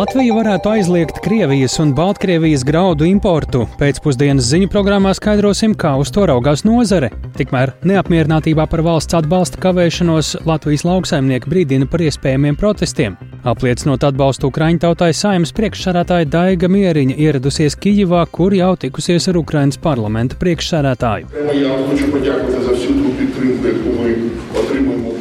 [0.00, 3.66] Latvija varētu aizliegt Krievijas un Baltkrievijas graudu importu.
[3.76, 7.10] Pēcpusdienas ziņu programmā skaidrosim, kā uz to raugās nozare.
[7.36, 13.18] Tikmēr neapmierinātībā par valsts atbalsta kavēšanos Latvijas lauksaimnieki brīdina par iespējamiem protestiem.
[13.44, 19.82] Apliecinot atbalstu Ukraiņu tautai saimnes priekšsādātāja Daiga Mieriņa ieradusies Kijivā, kur jau tikusies ar Ukraiņas
[19.84, 21.28] parlamenta priekšsādātāju.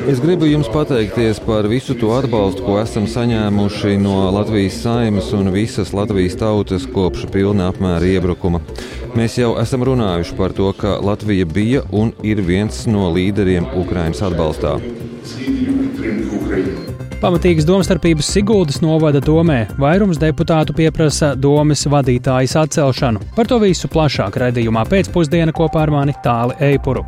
[0.09, 5.51] Es gribu jums pateikties par visu to atbalstu, ko esam saņēmuši no Latvijas saimas un
[5.53, 8.57] visas Latvijas tautas kopš pilna apmēra iebrukuma.
[9.13, 14.25] Mēs jau esam runājuši par to, ka Latvija bija un ir viens no līderiem Ukraiņas
[14.31, 14.73] atbalstā.
[17.21, 19.67] Pamatīgas domstarpības Siguldas novada domē.
[19.77, 23.29] Vairums deputātu pieprasa domas vadītājas atcelšanu.
[23.37, 27.05] Par to visu plašāk raidījumā pēcpusdienā kopā ar mani Tāli Eipuru.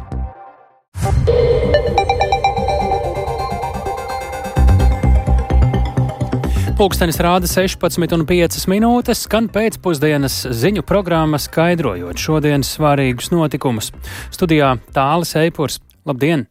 [6.81, 13.91] Pūkstens rāda 16,5 minūtes, skan pēcpusdienas ziņu programma, skaidrojot šodienas svarīgus notikumus.
[14.33, 15.77] Studijā Tālis Eipurs.
[16.09, 16.47] Labdien!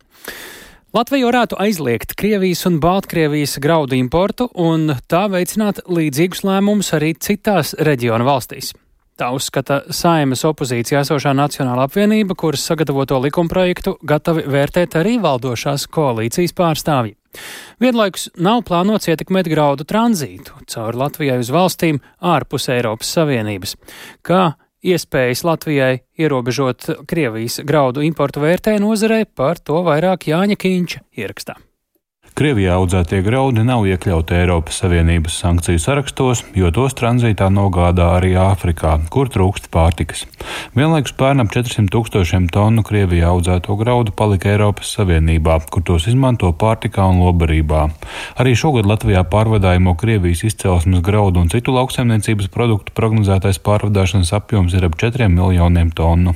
[0.95, 7.75] Latvija varētu aizliegt Krievijas un Baltkrievijas graudu importu un tā veicināt līdzīgus lēmumus arī citās
[7.83, 8.71] reģiona valstīs.
[9.19, 16.55] Tā uzskata Saimas opozīcijā esošā Nacionāla apvienība, kuras sagatavoto likumprojektu gatavi vērtēt arī valdošās koalīcijas
[16.55, 17.17] pārstāvji.
[17.81, 23.77] Vienlaikus nav plānots ietekmēt graudu tranzītu caur Latvijai uz valstīm ārpus Eiropas Savienības,
[24.27, 31.61] kā iespējas Latvijai ierobežot Krievijas graudu importu vērtē nozarē par to vairāk Jāņa Kīņša ierakstā.
[32.41, 38.95] Krievijā audzētie graudi nav iekļauti Eiropas Savienības sankciju sarakstos, jo tos tranzītā nogādā arī Āfrikā,
[39.13, 40.23] kur trūkst pārtikas.
[40.73, 47.11] Vienlaikus pērnam 400 tūkstošiem tonu Krievijā audzēto graudu palika Eiropas Savienībā, kur tos izmanto pārtikā
[47.13, 47.83] un lobarībā.
[48.41, 54.89] Arī šogad Latvijā pārvadājumu Krievijas izcelsmes graudu un citu lauksaimniecības produktu prognozētais pārvadāšanas apjoms ir
[54.89, 56.33] ap 4 miljoniem tonu.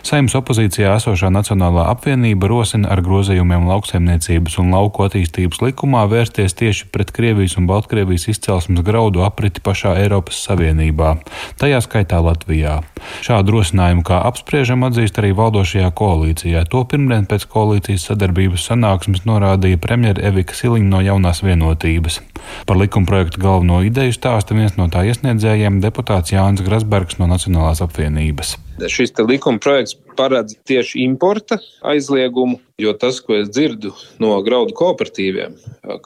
[0.00, 6.54] Saimnes opozīcijā esošā Nacionālā apvienība rosina ar grozījumiem lauksaimniecības un lauku attīstības attīstības likumā vērsties
[6.54, 11.18] tieši pret Krievijas un Baltkrievijas izcelsmes graudu apriti pašā Eiropas Savienībā,
[11.58, 12.82] tajā skaitā Latvijā.
[13.22, 16.64] Šādu rosinājumu kā apspriežam atzīst arī valdošajā koalīcijā.
[16.70, 22.20] To pirmdien pēc koalīcijas sadarbības sanāksmes norādīja premjera Evika Siliņa no jaunās vienotības.
[22.66, 28.58] Par likumprojektu galveno ideju stāsta viens no tā iesniedzējiem- deputāts Jānis Grasbergs no Nacionālās apvienības.
[28.90, 35.54] Šis likuma projekts paredz tieši importa aizliegumu, jo tas, ko es dzirdu no graudu kooperatīviem,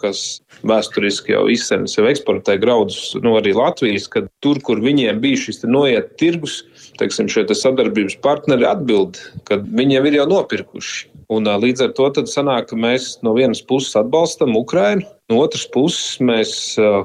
[0.00, 5.40] kas vēsturiski jau izsēna sev eksportē graudus, nu arī Latvijas, ka tur, kur viņiem bija
[5.46, 6.60] šis noiet tirgus,
[7.00, 11.12] teiksim, šie te sadarbības partneri atbild, ka viņi jau ir jau nopirkuši.
[11.32, 16.20] Un, līdz ar to sanāk, ka mēs no vienas puses atbalstam Ukrainu, no otras puses
[16.22, 16.52] mēs,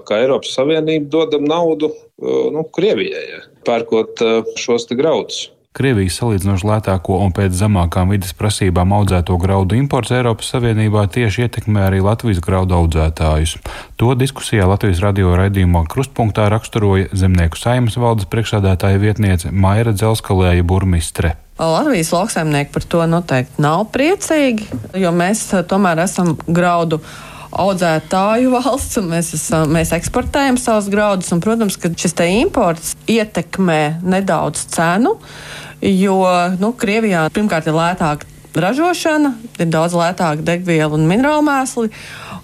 [0.06, 1.90] kā Eiropas Savienība, dodam naudu
[2.22, 4.22] nu, Krievijai, pērkot
[4.62, 5.48] šos graudus.
[5.72, 11.86] Krievijas salīdzinoši lētāko un pēc zemākām vidas prasībām audzēto graudu imports Eiropas Savienībā tieši ietekmē
[11.88, 13.54] arī Latvijas graudu audzētājus.
[13.96, 21.38] To diskusijā Latvijas radio raidījumā Krustpunktā raksturoja zemnieku saimas valdes priekšsādātāja vietniece Maira Dzelskalēja Burmistre.
[21.56, 24.68] Latvijas lauksaimnieki par to noteikti nav priecīgi,
[25.00, 27.00] jo mēs tomēr esam graudu
[27.52, 31.32] audzētāju valsts, un mēs, esam, mēs eksportējam savus graudus.
[31.32, 35.16] Un, protams, ka šis imports ietekmē nedaudz cenu
[35.82, 36.18] jo
[36.62, 41.92] nu, Krievijā pirmkārt ir lētāka ražošana, ir daudz lētāka degviela un minerālu mēsli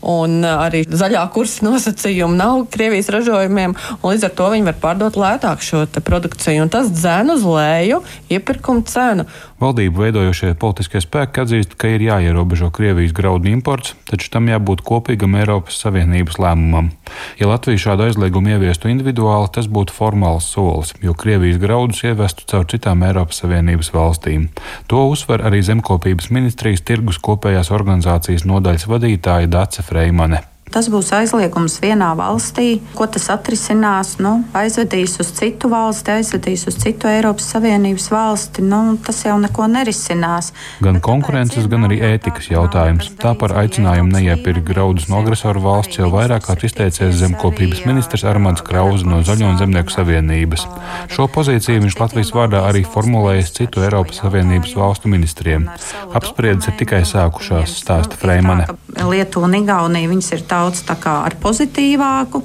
[0.06, 5.20] un arī zaļā kursa nosacījumi nav Krievijas ražojumiem, un līdz ar to viņi var pārdot
[5.20, 8.02] lētāk šo produkciju, un tas dzēn uz leju
[8.34, 9.28] iepirkuma cenu.
[9.58, 15.34] Valdību veidojošie politiskie spēki atzīst, ka ir jāierobežo Krievijas graudu imports, taču tam jābūt kopīgam
[15.40, 16.92] Eiropas Savienības lēmumam.
[17.42, 22.68] Ja Latvija šādu aizliegumu ieviestu individuāli, tas būtu formāls solis, jo Krievijas graudus ievestu caur
[22.70, 24.46] citām Eiropas Savienības valstīm.
[24.94, 25.64] To uzsver arī
[25.98, 30.44] Zemkopības ministrijas tirgus kopējās organizācijas nodaļas vadītāja Dace Freimane.
[30.74, 32.82] Tas būs aizliegums vienā valstī.
[32.98, 34.18] Ko tas atrisinās?
[34.24, 38.66] Nu, aizvedīs uz citu valsti, aizvedīs uz citu Eiropas Savienības valsti.
[38.68, 40.52] Nu, tas jau neko nerisinās.
[40.84, 43.10] Gan konkurences, gan arī ētikas jautājums.
[43.22, 48.64] Tā par aicinājumu neiepirkt graudus no agresoru valsts jau vairāk kārt izteicies zemkopības ministrs Armāns
[48.66, 50.68] Krauze no Zaļo un Zemnieku savienības.
[51.14, 55.70] Šo pozīciju viņš Latvijas vārdā arī formulējis citu Eiropas Savienības valstu ministriem.
[56.18, 58.68] Apspriedes ir tikai sākušās, stāsta Freimane.
[59.08, 62.44] Lietuva un Igaunija viņas ir tā daudz ar pozitīvāku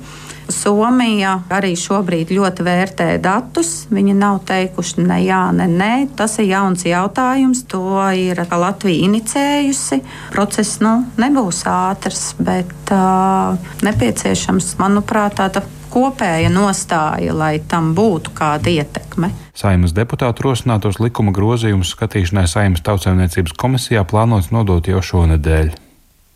[0.53, 3.87] Somija arī šobrīd ļoti vērtē datus.
[3.93, 5.93] Viņi nav teikuši ne jā, ne nē.
[6.17, 7.65] Tas ir jauns jautājums.
[7.73, 7.83] To
[8.17, 10.03] ir Latvija inicējusi.
[10.35, 13.55] Process nu, nebūs ātrs, bet uh,
[13.87, 19.33] nepieciešams, manuprāt, tāda kopēja nostāja, lai tam būtu kāda ietekme.
[19.57, 25.75] Saimas deputātu rosinātos likuma grozījumus skatīšanai Saimas tautsēmniecības komisijā plānots nodot jau šonadēļ.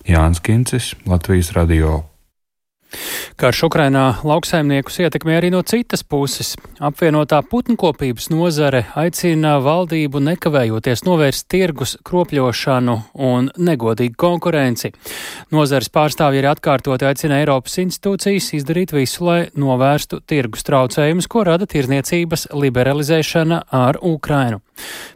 [0.06, 2.04] Jānis Kincis, Latvijas Radio.
[3.36, 6.54] Karš Ukrainā lauksaimniekus ietekmē arī no citas puses.
[6.80, 12.96] Apvienotā putnkopības nozare aicina valdību nekavējoties novērst tirgus kropļošanu
[13.28, 14.92] un negodīgu konkurenci.
[15.52, 21.68] Nozares pārstāvji arī atkārtoti aicina Eiropas institūcijas izdarīt visu, lai novērstu tirgus traucējumus, ko rada
[21.68, 24.62] tirzniecības liberalizēšana ar Ukrainu.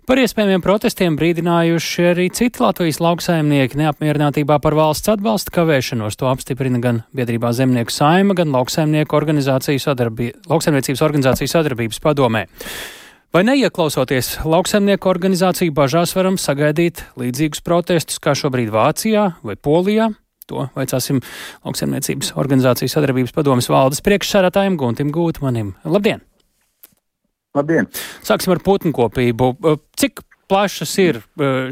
[0.08, 6.16] Par iespējamiem protestiem brīdinājuši arī citi Latvijas lauksaimnieki neapmierinātībā par valsts atbalsta kavēšanos.
[6.20, 12.46] To apstiprina gan biedrībā Zemnieku saima, gan lauksaimnieku organizāciju sadarbī, lauksaimniecības organizāciju sadarbības padomē.
[13.30, 20.08] Vai neieklausoties lauksaimnieku organizāciju bažās, varam sagaidīt līdzīgus protestus kā šobrīd Vācijā vai Polijā?
[20.50, 21.20] To vaicāsim
[21.62, 25.76] lauksaimniecības organizācijas sadarbības padomas valdes priekšsēdētājiem Guntim Gūtmanim.
[25.86, 26.26] Labdien!
[27.56, 27.88] Labdien!
[28.22, 29.54] Sāksim ar putnkopību.
[29.98, 31.20] Cik plašas ir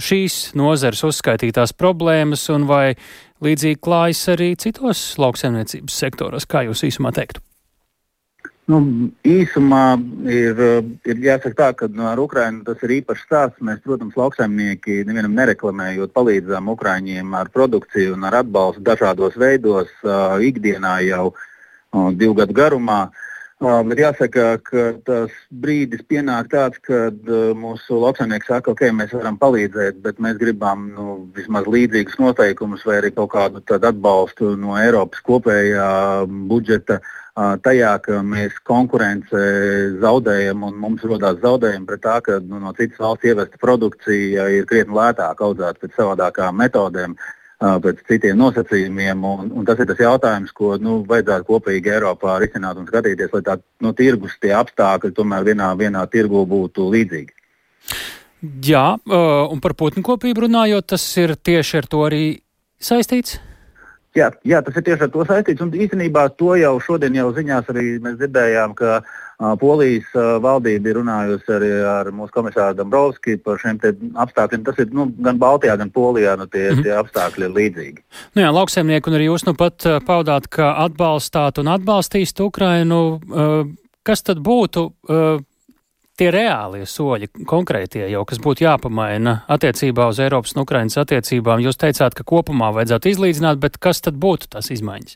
[0.03, 2.97] šīs nozares uzskaitītās problēmas un vai
[3.45, 7.45] līdzīgi klājas arī citos lauksaimniecības sektoros, kā jūs īsumā teiktu?
[8.69, 8.81] Nu,
[9.25, 9.85] īsumā
[10.29, 10.59] ir,
[11.09, 13.63] ir jāsaka tā, ka ar Ukrajinu tas ir īpašs stāsts.
[13.65, 20.37] Mēs, protams, lauksaimnieki nevienam nereklamējot, palīdzam Ukraiņiem ar produkciju un ar atbalstu dažādos veidos, uh,
[20.45, 23.01] ikdienā jau uh, divu gadu garumā.
[23.07, 23.25] Uh,
[23.59, 27.17] Bet jāsaka, ka tas brīdis pienāk tāds, kad
[27.59, 33.01] mūsu lauksaimnieki saka, ok, mēs varam palīdzēt, bet mēs gribam nu, vismaz līdzīgus noteikumus vai
[33.01, 35.89] arī kaut kādu atbalstu no Eiropas kopējā
[36.47, 37.01] budžeta.
[37.67, 39.43] Tajā, ka mēs konkurence
[40.03, 44.71] zaudējam un mums rodas zaudējumi pret tā, ka nu, no citas valsts ievesta produkcija ir
[44.71, 47.19] krietni lētāka, audzēta pēc savādākām metodēm.
[47.59, 49.25] Pēc citiem nosacījumiem.
[49.27, 53.43] Un, un tas ir tas jautājums, ko nu, vajadzētu kopīgi Eiropā risināt un skatīties, lai
[53.49, 57.35] tā nu, tirgus tie apstākļi tomēr vienā, vienā tirgu būtu līdzīgi.
[58.63, 62.25] Jā, un par putnu kopību runājot, tas ir tieši ar to arī
[62.79, 63.41] saistīts.
[64.15, 65.65] Jā, jā, tas ir tieši ar to saistīts.
[65.65, 70.09] Un īstenībā to jau šodien jau ziņās arī mēs dzirdējām, ka uh, Polijas
[70.43, 73.79] valdība ir runājusi arī ar mūsu komisāru Dombrovski par šiem
[74.19, 74.65] apstākļiem.
[74.67, 76.83] Tas ir nu, gan Baltijā, gan Polijā nu, tie, mm.
[76.83, 78.03] tie apstākļi ir līdzīgi.
[78.35, 83.03] Nu jā, lauksaimnieki un arī jūs nu pat paudāt, ka atbalstāt un atbalstīst Ukrainu.
[84.03, 84.89] Kas tad būtu
[86.19, 91.63] tie reālie soļi, konkrētie jau, kas būtu jāpamaina attiecībā uz Eiropas un Ukrainas attiecībām?
[91.63, 95.15] Jūs teicāt, ka kopumā vajadzētu izlīdzināt, bet kas tad būtu tās izmaiņas?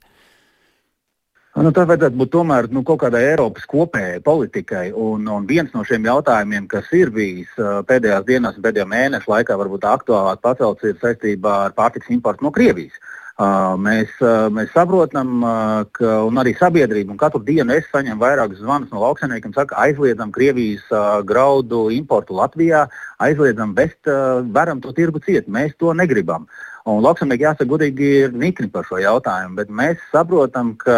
[1.52, 4.86] Nu, tā vajadzētu būt tomēr nu, kaut kādai Eiropas kopējai politikai.
[4.96, 7.50] Un, un viens no šiem jautājumiem, kas ir bijis
[7.88, 12.96] pēdējās dienās pēdējo mēnešu laikā, varbūt aktuālāk pacelts, ir saistībā ar pārtiks importu no Krievijas.
[13.42, 18.60] Uh, mēs, uh, mēs saprotam, uh, ka arī sabiedrība, un katru dienu es saņemu vairākus
[18.60, 20.84] zvanus no lauksaimniekiem, saka, aizliedzam Krievijas
[21.28, 22.86] graudu importu Latvijā,
[23.24, 26.44] aizliedzam vest, uh, varam to tirgu ciet, mēs to negribam.
[26.44, 30.96] Uh, Un lauksaimnieki, jāsaka, godīgi ir nikni par šo jautājumu, bet mēs saprotam, ka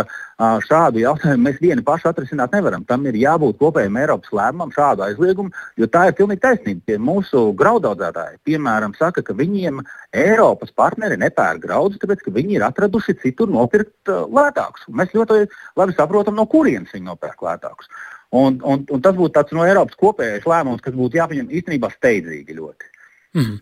[0.65, 2.87] šādu jautājumu mēs vieni paši atrisināt nevaram.
[2.89, 6.81] Tam ir jābūt kopējam Eiropas lēmumam, šādu aizliegumu, jo tā ir pilnīgi taisnība.
[6.89, 9.83] Tie mūsu graudaudzētāji, piemēram, saka, ka viņiem
[10.17, 14.89] Eiropas partneri nepērk graudus, tāpēc ka viņi ir atraduši citur nopirkt lētākus.
[14.89, 15.45] Mēs ļoti
[15.77, 17.93] labi saprotam, no kurienes viņi nopērk lētākus.
[18.35, 22.57] Un, un, un tas būtu tāds no Eiropas kopējais lēmums, kas būtu jāpieņem īstenībā steidzīgi
[22.57, 22.94] ļoti.
[23.35, 23.59] Mm.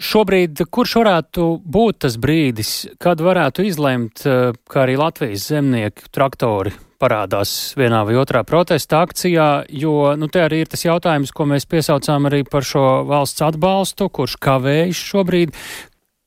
[0.00, 2.70] Šobrīd, kurš varētu būt tas brīdis,
[3.02, 9.64] kad varētu izlemt, eh, ka arī Latvijas zemnieku traktori parādās vienā vai otrā protesta akcijā,
[9.68, 14.10] jo nu, te arī ir tas jautājums, ko mēs piesaucām arī par šo valsts atbalstu,
[14.12, 15.56] kurš kavējas šobrīd.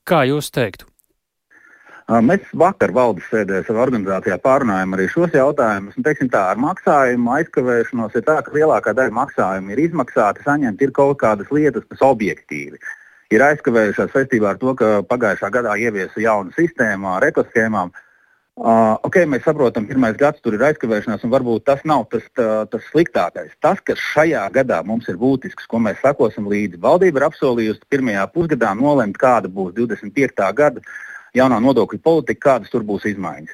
[0.04, 0.93] Kā jūs teiktu?
[2.04, 5.96] Mēs vakar valdes sēdē savā organizācijā pārunājām arī šos jautājumus.
[5.96, 10.84] Un, teiksim, tā, ar maksājumu aizkavēšanos ir tā, ka lielākā daļa maksājumu ir izmaksāti, saņemti
[10.84, 12.82] ir kaut kādas lietas, kas objektīvi
[13.34, 17.94] ir aizkavējušās saistībā ar to, ka pagājušā gadā ieviesa jaunu sistēmu ar ekoshēmām.
[18.54, 22.68] Uh, okay, mēs saprotam, pirmais gads tur ir aizkavēšanās, un varbūt tas nav tas, tā,
[22.70, 23.56] tas sliktākais.
[23.64, 28.28] Tas, kas šajā gadā mums ir būtisks, ko mēs sakosim līdzi, valdība ir apsolījusi pirmajā
[28.36, 30.52] pusgadā nolemt, kāda būs 25.
[30.60, 30.86] gada
[31.38, 33.54] jaunā nodokļu politika, kādas tur būs izmaiņas.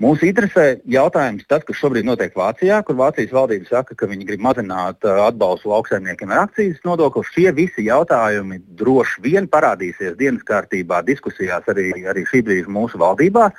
[0.00, 4.40] Mūs interesē jautājums, tas, kas šobrīd notiek Vācijā, kur Vācijas valdība saka, ka viņi grib
[4.40, 7.20] mazināt uh, atbalstu lauksaimniekiem ar akcijas nodokli.
[7.28, 13.50] Šie visi jautājumi droši vien parādīsies dienas kārtībā, diskusijās arī, arī šī brīža mūsu valdībā.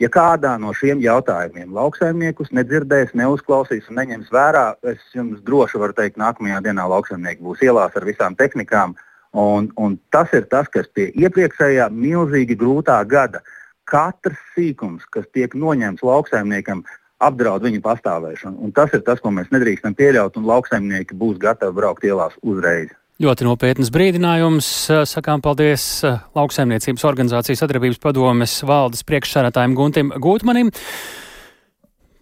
[0.00, 5.94] Ja kādā no šiem jautājumiem lauksaimniekus nedzirdēs, neuzklausīs un neņems vērā, es jums droši varu
[6.00, 8.96] teikt, nākamajā dienā lauksaimnieki būs ielās ar visām tehnikām.
[9.34, 13.42] Un, un tas ir tas, kas pie iepriekšējā milzīgi grūtā gada
[13.90, 16.84] katrs sīkums, kas tiek noņemts lauksaimniekam,
[17.24, 18.60] apdraud viņa pastāvēšanu.
[18.62, 22.92] Un tas ir tas, ko mēs nedrīkstam pieļaut, un lauksaimnieki būs gatavi braukt ielās uzreiz.
[23.22, 24.68] Ļoti nopietnas brīdinājums.
[25.06, 25.84] Sakām paldies
[26.34, 30.72] lauksaimniecības organizācijas sadarbības padomes valdes priekšsādātājiem Guntim Gūtmanim.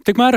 [0.05, 0.37] Tikmēr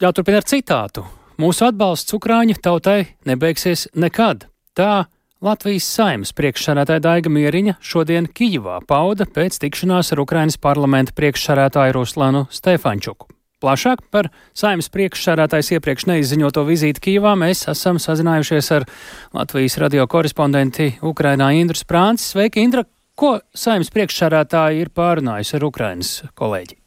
[0.00, 1.04] jāturpina ar citātu.
[1.38, 4.48] Mūsu atbalsts Ukrāņa tautai nebeigsies nekad.
[4.72, 5.04] Tā
[5.38, 12.40] Latvijas saimas priekšsādātāja Daiga Mieriņa šodien Kijivā pauda pēc tikšanās ar Ukrainas parlamenta priekšsādātāju Ruslanu
[12.50, 13.28] Stefančuku.
[13.62, 18.88] Plašāk par saimnes priekšsādātājs iepriekš neizziņoto vizīti Kīvā mēs esam sazinājušies ar
[19.38, 22.34] Latvijas radio korespondenti Ukrainā Indru Sprāncis.
[22.34, 22.82] Sveiki, Indra!
[23.18, 26.80] Ko saimnes priekšsādātāji ir pārunājusi ar Ukrainas kolēģi?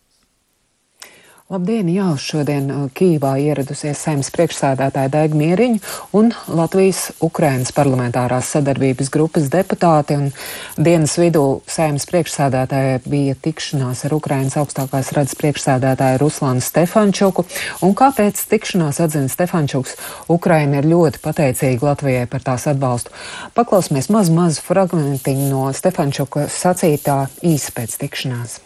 [1.51, 1.87] Labdien!
[1.95, 9.47] Jā, šodien uh, Kīvā ieradusies saimnes priekšsēdētāja Daiga Mieriņa un Latvijas Ukrainas parlamentārās sadarbības grupas
[9.53, 10.17] deputāti.
[10.19, 17.47] Un dienas vidū saimnes priekšsēdētāja bija tikšanās ar Ukrainas augstākās redzes priekšsēdētāju Ruslānu Stefančuku.
[17.87, 19.95] Un kāpēc tikšanās atzina Stefančuks?
[20.27, 23.15] Ukraina ir ļoti pateicīga Latvijai par tās atbalstu.
[23.55, 28.65] Paklausīsimies maz, maz fragmentiņu no Stefančuka sacītā īsi pēc tikšanās.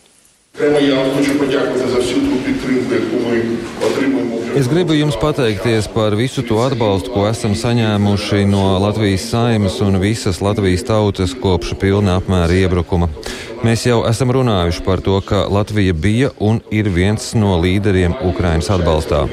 [0.58, 2.37] Прямо я хочу подякувати за всю ту
[4.55, 9.97] Es gribu jums pateikties par visu to atbalstu, ko esam saņēmuši no Latvijas saimas un
[10.00, 13.09] visas Latvijas tautas kopš pilna apmēra iebrukuma.
[13.67, 18.71] Mēs jau esam runājuši par to, ka Latvija bija un ir viens no līderiem Ukrainas
[18.71, 19.25] atbalstā.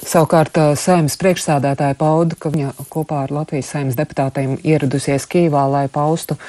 [0.00, 6.38] Savukārt saimnes priekšsādātāja pauda, ka viņa kopā ar Latvijas saimnes deputātiem ieradusies Kīvā, lai paustu
[6.40, 6.48] uh,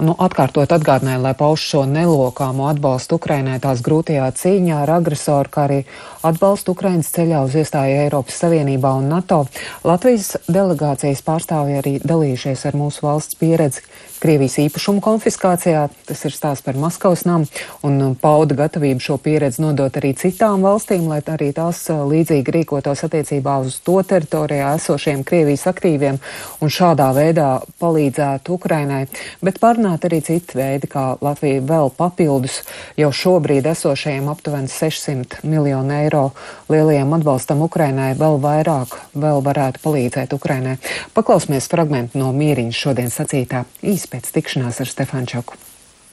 [0.00, 5.66] nu, atkārtot atgādināja, lai pauž šo nelokāmo atbalstu Ukrainai tās grūtajā cīņā ar agresoru, kā
[5.68, 5.80] arī
[6.24, 9.42] atbalstu Ukrainas ceļā uz iestāju Eiropas Savienībā un NATO.
[9.84, 13.84] Latvijas delegācijas pārstāvji arī dalījušies ar mūsu valsts pieredzi
[14.22, 15.88] Krievijas īpašumu konfiskācijā.
[16.06, 17.48] Tas ir stāsts par Maskavas namu
[17.82, 22.54] un uh, pauda gatavību šo pieredzi nodot arī citām valstīm, lai arī tās uh, līdzīgi
[22.54, 26.20] rīkotos attiecībā uz to teritorijā esošiem Krievijas aktīviem
[26.62, 27.48] un šādā veidā
[27.82, 29.00] palīdzētu Ukrainai.
[29.42, 32.60] Bet parunāt arī citi veidi, kā Latvija vēl papildus
[33.00, 36.22] jau šobrīd esošajiem aptuveni 600 miljonu eiro
[36.70, 40.78] lielajiem atbalstam Ukrainai vēl vairāk vēl varētu palīdzēt Ukrainai.
[41.16, 45.60] Paklausīsimies fragmentu no Mīriņas šodien sacītā īsti pēc tikšanās ar Stefančaku.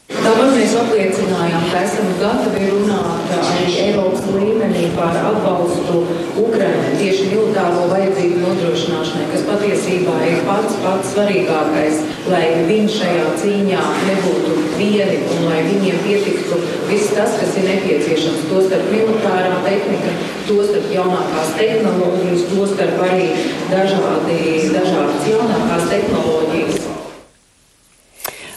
[0.10, 6.00] Tāpat mēs apliecinājām, ka esam gatavi runāt arī Eiropas līmenī par atbalstu
[6.42, 12.02] Ukraiņai tieši militāro vajadzību nodrošināšanai, kas patiesībā ir pats pats svarīgākais,
[12.34, 16.58] lai viņi šajā cīņā nebūtu vieni un lai viņiem pietiktu
[16.90, 18.48] viss tas, kas ir nepieciešams.
[18.50, 20.16] Tostarp militārā tehnika,
[20.50, 23.30] tostarp jaunākās tehnoloģijas, tostarp arī
[23.70, 24.40] dažādi,
[24.74, 26.90] dažādas jaunākās tehnoloģijas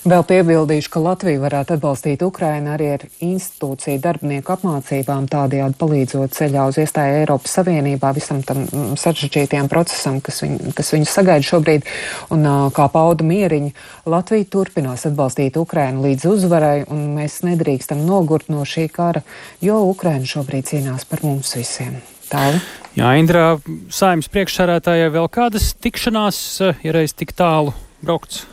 [0.03, 6.65] Vēl piebildīšu, ka Latvija varētu atbalstīt Ukrainu arī ar institūciju darbinieku apmācībām, tādējādi palīdzot ceļā
[6.73, 11.87] uz iestāju Eiropas Savienībā visam tam mm, sarežģītajam procesam, kas, viņ, kas viņus sagaida šobrīd.
[12.35, 13.71] Un kā pauda mieriņa,
[14.11, 19.23] Latvija turpinās atbalstīt Ukrainu līdz uzvarai, un mēs nedrīkstam nogurt no šī kara,
[19.63, 22.01] jo Ukraina šobrīd cīnās par mums visiem.
[22.33, 22.59] Tāli.
[22.99, 23.53] Jā, Indrā,
[23.93, 26.43] saimnes priekšsarētājai vēl kādas tikšanās,
[26.83, 28.49] ja reiz tik tālu braukts?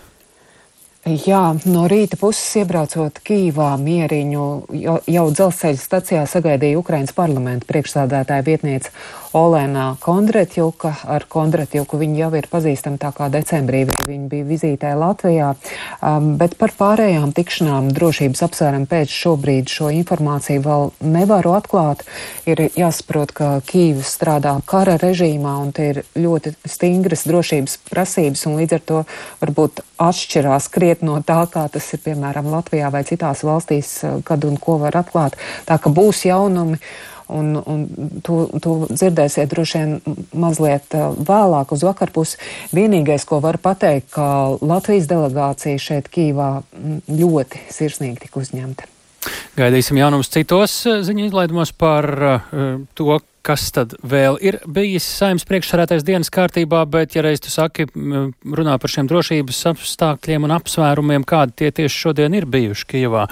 [1.08, 4.46] Jā, no rīta puses iebraucot Kīvā mieriņu
[4.82, 8.92] jau, jau dzelzceļa stacijā sagaidīja Ukrainas parlamenta priekšsādātāja vietniece
[9.38, 10.90] Olēna Kondretjuka.
[11.06, 15.52] Ar Kondretjuku viņa jau ir pazīstama tā kā decembrī viņa bija vizītē Latvijā,
[16.02, 22.02] um, bet par pārējām tikšanām drošības apsvērumu pēc šobrīd šo informāciju vēl nevaru atklāt.
[22.50, 28.58] Ir jāsaprot, ka Kīva strādā kara režīmā un te ir ļoti stingras drošības prasības un
[28.64, 29.04] līdz ar to
[29.44, 33.94] varbūt atšķirās krietni no tā, kā tas ir piemēram Latvijā vai citās valstīs,
[34.26, 35.38] kad un ko var atklāt.
[35.70, 36.82] Tā ka būs jaunumi
[37.30, 37.86] un, un
[38.26, 42.40] to, to dzirdēsiet droši vien mazliet uh, vēlāk uz vakarpusi.
[42.76, 44.30] Vienīgais, ko var pateikt, ka
[44.62, 48.90] Latvijas delegācija šeit Kīvā mm, ļoti sirsnīgi tika uzņemta.
[49.58, 55.46] Gaidīsim jaunumus citos uh, ziņu izlaidumos par uh, to, kas tad vēl ir bijis saimnes
[55.48, 61.26] priekšsarētais dienas kārtībā, bet, ja reiz tu saki, runā par šiem drošības apstākļiem un apsvērumiem,
[61.28, 63.28] kādi tie tieši šodien ir bijuši Kijavā.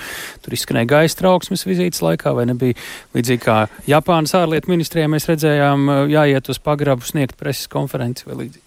[0.45, 2.77] Tur izskanēja gaisa trauksmes vizītes laikā, vai nebija
[3.17, 8.66] līdzīgi kā Japānas ārlietu ministrijai mēs redzējām jāiet uz pagrabu sniegt preses konferenci vai līdzīgi.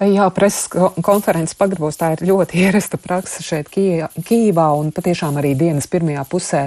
[0.00, 0.70] Jā, preses
[1.04, 6.62] konferences pagrabos tā ir ļoti ierasta praksa šeit Kīvā, un patiešām arī dienas pirmajā pusē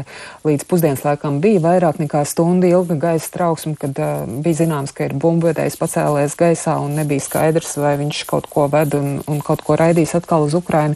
[0.46, 5.08] līdz pusdienas laikam bija vairāk nekā stundu ilga gaisa trauksme, kad uh, bija zināms, ka
[5.08, 9.66] ir bumbvedējs pacēlies gaisā un nebija skaidrs, vai viņš kaut ko ved un, un kaut
[9.66, 10.94] ko raidīs atkal uz Ukrainu.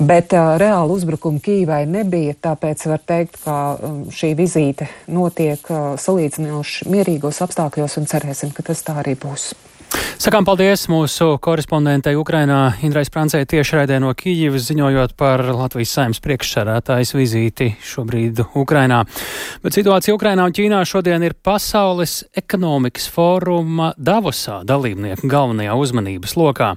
[0.00, 5.92] Bet uh, reāli uzbrukumu Kīvai nebija, tāpēc var teikt, ka um, šī vizīte notiek uh,
[6.00, 9.50] salīdzinoši mierīgos apstākļos un cerēsim, ka tas tā arī būs.
[10.16, 17.12] Sakām paldies mūsu korespondentei Ukrainā Indrai Sprancei tiešraidē no Kijivas ziņojot par Latvijas saimnes priekšsarētājas
[17.12, 19.02] vizīti šobrīd Ukrainā.
[19.62, 26.72] Bet situācija Ukrainā un Ķīnā šodien ir Pasaules ekonomikas fóruma Davosā dalībnieku galvenajā uzmanības lokā.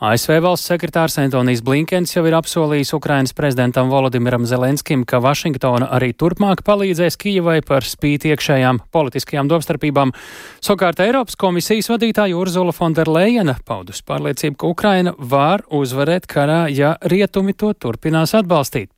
[0.00, 6.14] ASV valsts sekretārs Antonijs Blinkens jau ir apsolījis Ukrainas prezidentam Volodimiram Zelenskim, ka Vašingtona arī
[6.16, 10.16] turpmāk palīdzēs Kijivai par spīti iekšējām politiskajām domstarpībām.
[10.64, 17.52] Savukārt Eiropas komisijas vadītāja Urzula Fonderleina paudusi pārliecību, ka Ukraina var uzvarēt karā, ja rietumi
[17.54, 18.90] to turpinās atbalstīt.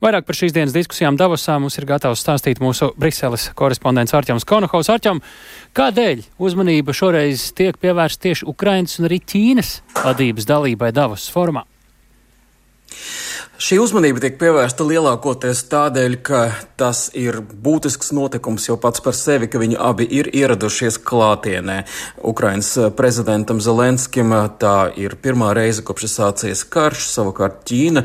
[0.00, 4.88] Vairāk par šīs dienas diskusijām Davosā mums ir gatavs stāstīt mūsu Briseles korespondents Arķems Konohaus.
[4.88, 5.20] Arķem,
[5.76, 11.66] kādēļ uzmanība šoreiz tiek pievērsta tieši Ukrainas un arī Ķīnas vadības dalībai Davos formā?
[13.56, 16.40] Šī uzmanība tiek pievērsta lielākoties tādēļ, ka
[16.76, 21.78] tas ir būtisks notikums jau pats par sevi, ka viņi abi ir ieradušies klātienē.
[22.20, 28.04] Ukrainas prezidentam Zelenskim tā ir pirmā reize kopš sācies karš, savukārt Ķīna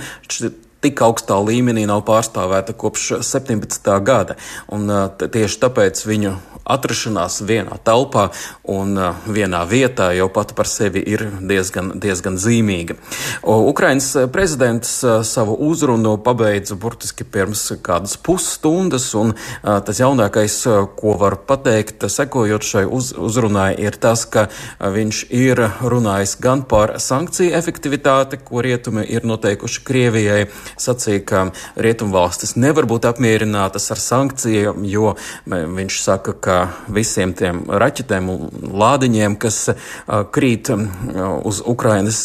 [0.81, 3.91] tik augstā līmenī nav pārstāvēta kopš 17.
[4.05, 4.37] gada.
[4.71, 4.89] Un,
[5.21, 8.27] tieši tāpēc viņu atrašanās vienā telpā
[8.69, 8.95] un
[9.25, 12.97] vienā vietā jau pat par sevi ir diezgan, diezgan zīmīga.
[13.43, 14.93] Ukrainas prezidents
[15.27, 19.33] savu uzrunu pabeidza burtiski pirms kādas pusstundas, un
[19.63, 20.57] tas jaunākais,
[20.99, 24.47] ko var pateikt, sekojot šai uz, uzrunai, ir tas, ka
[24.79, 30.45] viņš ir runājis gan par sankciju efektivitāti, ko rietumi ir noteikuši Krievijai,
[30.79, 31.43] sacīja, ka
[31.75, 35.15] rietumvalstis nevar būt apmierinātas ar sankcijām, jo
[35.49, 36.57] viņš saka, ka
[36.91, 39.71] visiem tiem raķetēm un lādiņiem, kas
[40.33, 42.23] krīt uz Ukrainas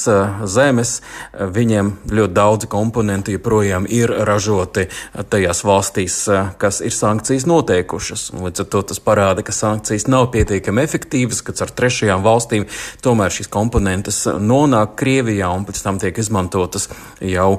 [0.51, 1.01] zemes,
[1.33, 4.87] viņiem ļoti daudzi komponenti joprojām ir ražoti
[5.31, 6.19] tajās valstīs,
[6.61, 8.29] kas ir sankcijas noteikušas.
[8.37, 12.67] Līdz ar to tas parāda, ka sankcijas nav pietiekami efektīvas, ka ar trešajām valstīm
[13.05, 16.89] tomēr šīs komponentes nonāk Krievijā un pēc tam tiek izmantotas
[17.21, 17.59] jau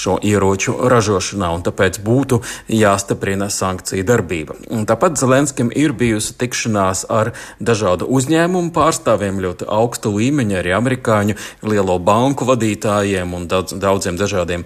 [0.00, 2.40] šo ieroču ražošanā, un tāpēc būtu
[2.72, 4.56] jāstiprina sankciju darbība.
[4.72, 11.36] Un tāpat Zelenskim ir bijusi tikšanās ar dažādu uzņēmumu pārstāvjiem, ļoti augstu līmeņa, arī amerikāņu
[11.68, 14.64] lielo banku vadītājiem un daudz, daudziem dažādiem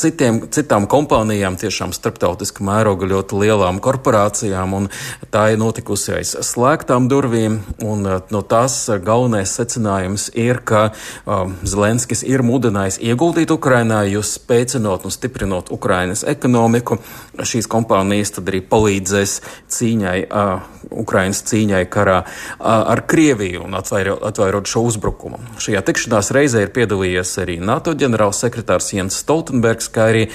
[0.00, 4.90] citiem, citām kompānijām, tiešām starptautiska mēroga ļoti lielām korporācijām, un
[5.32, 10.90] tā ir notikusi aiz slēgtām durvīm, un no tās galvenais secinājums ir, ka
[11.24, 14.22] um, Zelenskis ir mudinājis ieguldīt Ukrainā, jo
[14.66, 16.98] spēcinot un stiprinot Ukrainas ekonomiku,
[17.38, 22.20] šīs kompānijas tad arī palīdzēs cīņai uh, Ukrainas cīņai karā
[22.60, 25.40] ar Krieviju un atvairot, atvairot šo uzbrukumu.
[25.62, 30.26] Šajā tikšanās reizē ir piedalījies arī NATO ģenerālsekretārs Jens Stoltenbergs, kā arī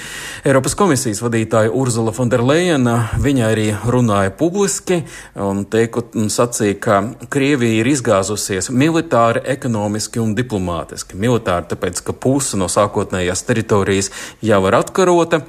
[0.44, 2.96] Eiropas komisijas vadītāja Urzula Fonderleina.
[3.22, 5.02] Viņa arī runāja publiski
[5.40, 7.00] un, teiku, un sacīja, ka
[7.32, 11.16] Krievija ir izgāzusies militāri, ekonomiski un diplomātiski.
[11.20, 15.42] Militāri tāpēc, ka puse no sākotnējās teritorijas jau ir atkarota,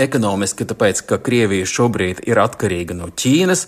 [0.00, 3.66] Ekonomiski, tāpēc, ka Krievija šobrīd ir atkarīga no Ķīnas,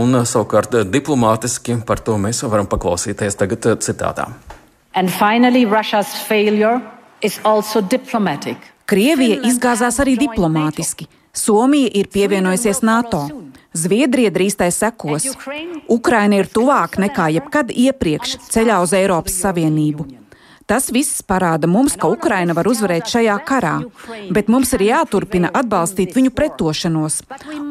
[0.00, 4.30] un savukārt diplomātiski par to mēs varam paklausīties tagad citātā.
[5.18, 5.66] Finally,
[8.88, 11.06] Krievija izgāzās arī diplomātiski.
[11.36, 13.26] Somija ir pievienojusies NATO.
[13.76, 15.28] Zviedrija drīz tai sekos.
[15.88, 20.08] Ukraina ir tuvāk nekā jebkad iepriekš ceļā uz Eiropas Savienību.
[20.68, 23.72] Tas viss parāda mums, ka Ukraina var uzvarēt šajā karā,
[24.36, 27.22] bet mums ir jāturpina atbalstīt viņu pretošanos.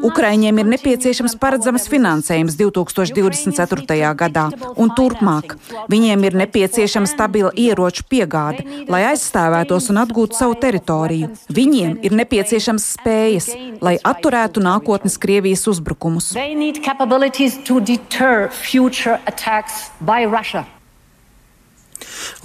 [0.08, 4.00] Ukraiņiem ir nepieciešams paredzamas finansējums 2024.
[4.18, 5.54] gadā un turpmāk.
[5.94, 11.30] Viņiem ir nepieciešama stabila ieroču piegāde, lai aizstāvētos un atgūtu savu teritoriju.
[11.54, 16.32] Viņiem ir nepieciešams spējas, lai atturētu nākotnes Krievijas uzbrukumus.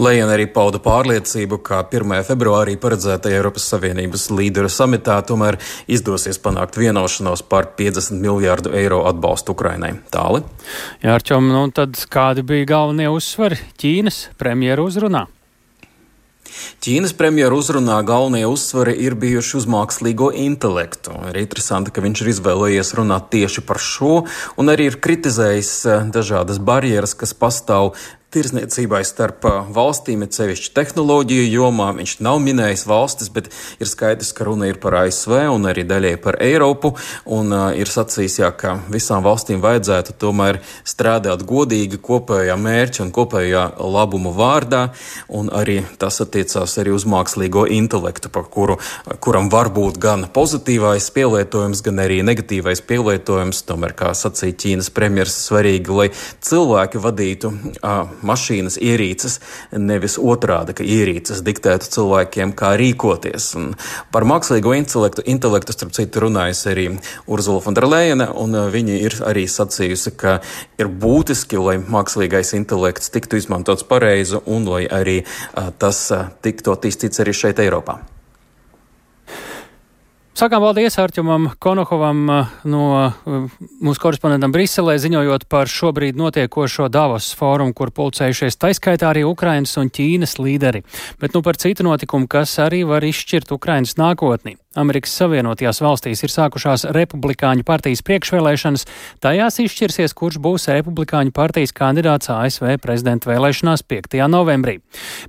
[0.01, 2.15] Lejana arī pauda pārliecību, ka 1.
[2.27, 9.57] februārī paredzētajā Eiropas Savienības līderu samitā tomēr izdosies panākt vienošanos par 50 miljārdu eiro atbalstu
[9.57, 9.95] Ukrainai.
[10.13, 10.43] Tāli?
[11.03, 15.27] Jā, Arčom, nu tad kādi bija galvenie uzsvari Ķīnas premjeru uzrunā?
[16.83, 21.15] Ķīnas premjeru uzrunā galvenie uzsvari ir bijuši uz mākslīgo intelektu.
[21.29, 24.23] Ir interesanti, ka viņš ir izvēlējies runāt tieši par šo,
[24.59, 27.93] un arī ir kritizējis eh, dažādas barjeras, kas pastāv
[28.33, 31.91] tirzniecībai starp valstīm, ir sevišķi tehnoloģiju jomā.
[31.97, 33.49] Viņš nav minējis valstis, bet
[33.81, 36.93] ir skaidrs, ka runa ir par ASV un arī daļai par Eiropu.
[37.25, 43.13] Un uh, ir sacījis, jā, ka visām valstīm vajadzētu tomēr strādāt godīgi kopējā mērķa un
[43.15, 44.83] kopējā labuma vārdā.
[45.33, 48.79] Un arī tas attiecās arī uz mākslīgo intelektu, par kuru,
[49.23, 53.63] kuram var būt gan pozitīvais pielietojums, gan arī negatīvais pielietojums.
[53.67, 56.09] Tomēr, kā sacīja Ķīnas premjeras, svarīgi, lai
[56.43, 59.39] cilvēki vadītu uh, mašīnas ierīces,
[59.75, 63.49] nevis otrādi, ka ierīces diktētu cilvēkiem, kā rīkoties.
[63.59, 63.73] Un
[64.13, 66.87] par mākslīgo intelektu, intelektu starp citu, runājas arī
[67.27, 70.39] Urzula Fonderleina, un viņa ir arī sacījusi, ka
[70.79, 76.75] ir būtiski, lai mākslīgais intelekts tiktu izmantots pareizi un lai arī uh, tas uh, tiktu
[76.75, 78.01] attīstīts arī šeit Eiropā.
[80.33, 83.51] Sakām paldies Arķumam Konohovam uh, no uh,
[83.85, 89.93] mūsu korespondentam Briselē, ziņojot par šobrīd notiekošo Davos fórumu, kur pulcējušies taiskaitā arī Ukrainas un
[89.93, 90.81] Ķīnas līderi.
[91.21, 94.57] Bet nu par citu notikumu, kas arī var izšķirt Ukrainas nākotni.
[94.73, 98.87] Amerikas Savienotajās valstīs ir sākušās republikāņu partijas priekšvēlēšanas.
[99.21, 104.17] Tajās izšķirsies, kurš būs republikāņu partijas kandidāts ASV prezidenta vēlēšanās 5.
[104.33, 104.79] novembrī.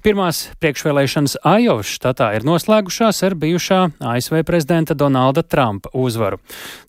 [0.04, 3.82] Pirmās priekšvēlēšanas Ajovas štatā ir noslēgušās ar bijušā
[4.14, 6.38] ASV prezidenta Donalda Trumpa uzvaru.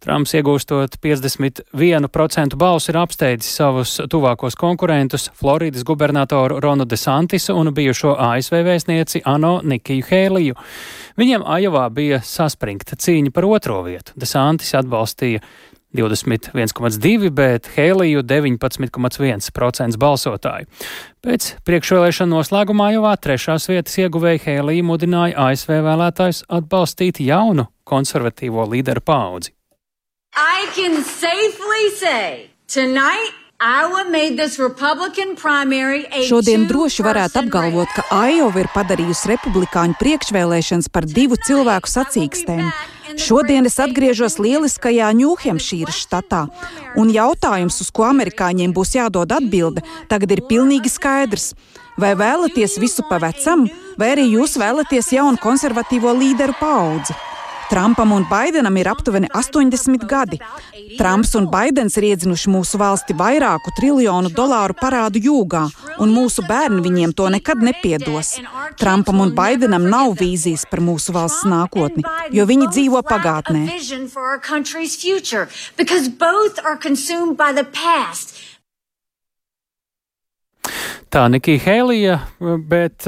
[0.04, 8.16] Trumps iegūstot 51% balsu ir apsteidzis savus tuvākos konkurentus- Floridas gubernatoru Ronu DeSantisu un bijušo
[8.20, 10.56] ASV vēstnieci Ano Nikiju Hēliju.
[11.18, 14.12] Viņiem Ajovā bija saspringta cīņa par otro vietu.
[14.20, 15.40] Desantis atbalstīja
[15.98, 20.68] 21,2, bet Hēliju 19,1% balsotāju.
[21.26, 29.02] Pēc priekšvēlēšana noslēgumā jau trešās vietas ieguvēja Hēliju mudināja ASV vēlētājus atbalstīt jaunu konservatīvo līderu
[29.06, 29.56] paudzi.
[30.36, 33.46] I can safely say tonight
[36.28, 42.68] Šodien droši varētu apgalvot, ka Aiova ir padarījusi republikāņu priekšvēlēšanas par divu cilvēku sacīkstēm.
[43.22, 46.46] Šodien es atgriežos lieliskajā Ņūhempšīras štatā,
[46.98, 51.54] un jautājums, uz ko amerikāņiem būs jādod atbilde, tagad ir pilnīgi skaidrs.
[52.02, 57.16] Vai vēlaties visu pa vecam, vai arī jūs vēlaties jaunu konservatīvo līderu paudzi?
[57.70, 60.38] Trumpam un Baidenam ir aptuveni 80 gadi.
[60.98, 65.64] Trumps un Baidens ir iedzinuši mūsu valsti vairāku triljonu dolāru parādu jūgā,
[65.98, 68.36] un mūsu bērni viņiem to nekad nepiedos.
[68.78, 73.66] Trumpam un Baidenam nav vīzijas par mūsu valsts nākotni, jo viņi dzīvo pagātnē.
[81.10, 82.20] Tā Nikija Hēlija,
[82.70, 83.06] bet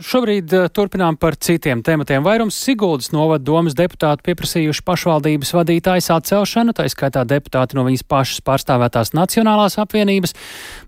[0.00, 2.22] Šobrīd uh, turpinām par citiem tematiem.
[2.24, 8.44] Vairums Siguldas novada domas deputāti pieprasījuši pašvaldības vadītājas atcelšanu, tā skaitā deputāti no viņas pašas
[8.46, 10.36] pārstāvētās Nacionālās apvienības,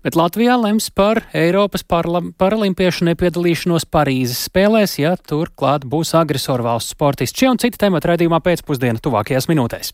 [0.05, 6.95] bet Latvijā lems par Eiropas paralimpiešu nepiedalīšanos Parīzes spēlēs, ja tur klāt būs agresoru valsts
[6.95, 7.43] sportisti.
[7.43, 9.93] Šie un citi temati raidījumā pēcpusdiena tuvākajās minūtēs.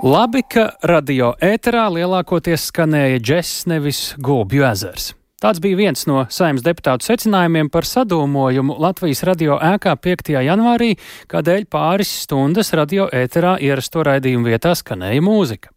[0.00, 5.10] Labi, ka radio ēterā lielākoties skanēja džeks, nevis gobju ezers.
[5.44, 10.30] Tāds bija viens no saimnes deputātu secinājumiem par sadūmojumu Latvijas radio ēkā 5.
[10.46, 10.94] janvārī,
[11.28, 15.68] kādēļ pāris stundas radio ēterā ierasto raidījumu vietā skanēja mūzika.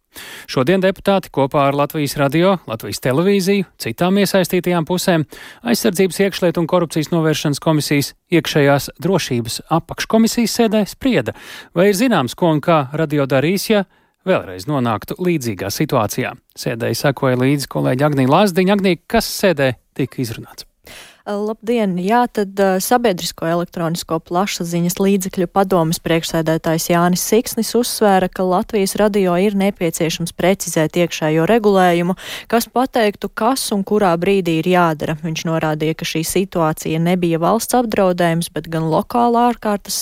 [0.48, 5.26] Šodien deputāti kopā ar Latvijas radio, Latvijas televīziju, citām iesaistītajām pusēm,
[5.68, 11.36] aizsardzības iekšlietu un korupcijas novēršanas komisijas iekšējās drošības apakškomisijas sēdē sprieda,
[11.76, 13.84] vai ir zināms, ko un kā radio darīs, ja
[14.28, 16.34] vēlreiz nonāktu līdzīgā situācijā.
[16.58, 18.78] Sēdēji sekoja līdzi kolēģi Agnija Lazdiņa.
[18.78, 20.68] Agnija, kas sēdē tika izrunāts?
[21.24, 21.94] Labdien!
[22.04, 29.56] Jā, tad sabiedrisko elektronisko plašsaziņas līdzekļu padomas priekšsēdētājs Jānis Siksnis uzsvēra, ka Latvijas radio ir
[29.56, 32.12] nepieciešams precizēt iekšējo regulējumu,
[32.52, 35.14] kas pateiktu, kas un kurā brīdī ir jādara.
[35.22, 39.96] Viņš norādīja, ka šī situācija nebija valsts apdraudējums, bet gan lokāla ārkārtas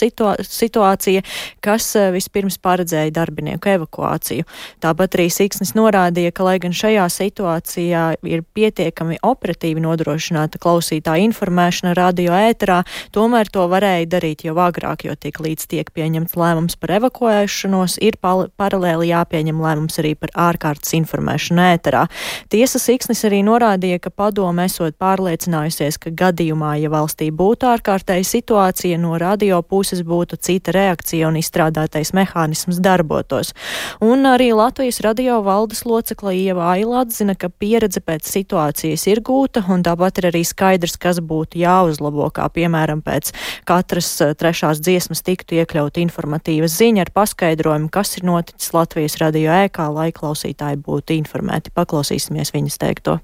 [0.50, 1.22] situācija,
[1.62, 4.48] kas vispirms paredzēja darbinieku evakuāciju.
[4.82, 11.20] Tāpat arī Siksnis norādīja, ka lai gan šajā situācijā ir pietiekami operatīvi nodrošināta klausītāja tā
[11.26, 16.78] informēšana radio ēterā, tomēr to varēja darīt jau agrāk, jo tik līdz tiek pieņemts lēmums
[16.80, 22.06] par evakuēšanos, ir paralēli jāpieņem lēmums arī par ārkārtas informēšanu ēterā.
[22.52, 29.00] Tiesa Siksnis arī norādīja, ka padome esot pārliecinājusies, ka gadījumā, ja valstī būtu ārskārtēja situācija,
[29.00, 33.52] no radio puses būtu cita reakcija un izstrādātais mehānisms darbotos.
[34.00, 39.64] Un arī Latvijas radio valdes locekla Ieva Aila atzina, ka pieredze pēc situācijas ir gūta,
[39.72, 43.32] un tāpat ir arī skaidrs, kas būtu jāuzlabo, kā piemēram pēc
[43.68, 49.90] katras trešās dziesmas tiktu iekļaut informatīva ziņa ar paskaidrojumu, kas ir noticis Latvijas radio ēkā,
[49.94, 51.74] lai klausītāji būtu informēti.
[51.74, 53.20] Paklausīsimies viņas teikto.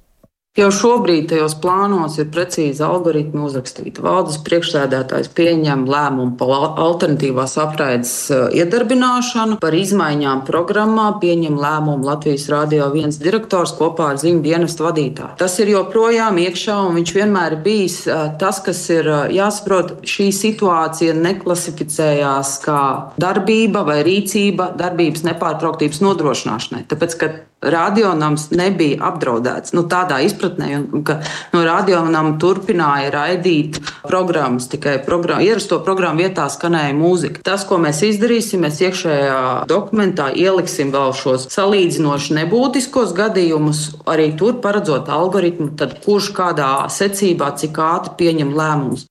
[0.58, 4.02] Jau šobrīd tajos plānos ir precīzi algoritmi uzrakstīti.
[4.02, 12.48] Valdes priekšsēdētājs pieņem lēmumu par alternatīvās apraides eh, iedarbināšanu, par izmaiņām programmā pieņem lēmumu Latvijas
[12.50, 15.36] Rādio viens direktors kopā ar ziņu dienestu vadītāju.
[15.38, 20.00] Tas ir joprojām iekšā, un viņš vienmēr ir bijis eh, tas, kas ir eh, jāsaprot.
[20.10, 22.80] Šī situācija neklasificējās kā
[23.22, 26.82] darbība vai rīcība darbības nepārtrauktības nodrošināšanai.
[26.90, 29.74] Tāpēc, ka radionams nebija apdraudēts.
[29.74, 30.70] Nu, tādā izpratnē,
[31.06, 31.18] ka
[31.54, 37.42] no radionam turpināja raidīt programmas, tikai program, ierasto programmu vietā skanēja mūzika.
[37.46, 44.60] Tas, ko mēs izdarīsim, mēs iekšējā dokumentā ieliksim vēl šos salīdzinoši nebūtiskos gadījumus, arī tur
[44.62, 49.08] paredzot algoritmu, tad kurš kādā secībā, cik ātri pieņem lēmumus.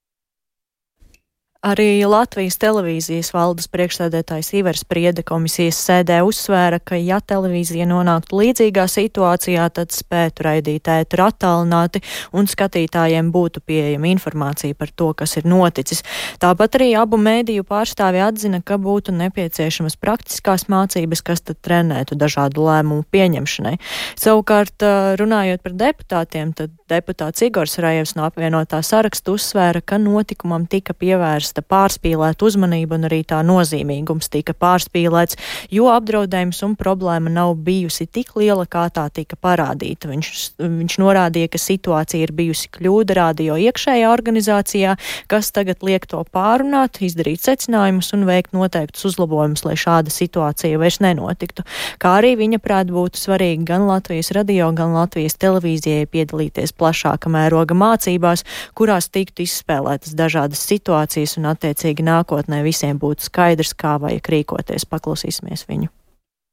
[1.58, 8.84] Arī Latvijas televīzijas valdes priekšsēdētājs Ivers Priede komisijas sēdē uzsvēra, ka ja televīzija nonāktu līdzīgā
[8.86, 11.98] situācijā, tad spētu raidīt ētru attālināti
[12.30, 16.04] un skatītājiem būtu pieejama informācija par to, kas ir noticis.
[16.38, 22.68] Tāpat arī abu mēdīju pārstāvi atzina, ka būtu nepieciešamas praktiskās mācības, kas tad trenētu dažādu
[22.68, 23.74] lēmumu pieņemšanai.
[24.14, 24.86] Savukārt,
[25.18, 31.47] runājot par deputātiem, tad deputāts Igors Rajevs no apvienotā saraksta uzsvēra, ka notikumam tika pievērsta
[31.48, 35.36] pievērsta pārspīlēta uzmanība un arī tā nozīmīgums tika pārspīlēts,
[35.70, 40.08] jo apdraudējums un problēma nav bijusi tik liela, kā tā tika parādīta.
[40.08, 44.96] Viņš, viņš norādīja, ka situācija ir bijusi kļūda radio iekšējā organizācijā,
[45.28, 51.00] kas tagad liek to pārunāt, izdarīt secinājumus un veikt noteiktus uzlabojumus, lai šāda situācija vairs
[51.00, 51.64] nenotiktu.
[51.98, 57.76] Kā arī viņa prāt būtu svarīgi gan Latvijas radio, gan Latvijas televīzijai piedalīties plašāka mēroga
[57.78, 64.88] mācībās, kurās tiktu izspēlētas dažādas situācijas un attiecīgi nākotnē visiem būtu skaidrs, kā vajag rīkoties.
[64.90, 65.92] Paklausīsimies viņu.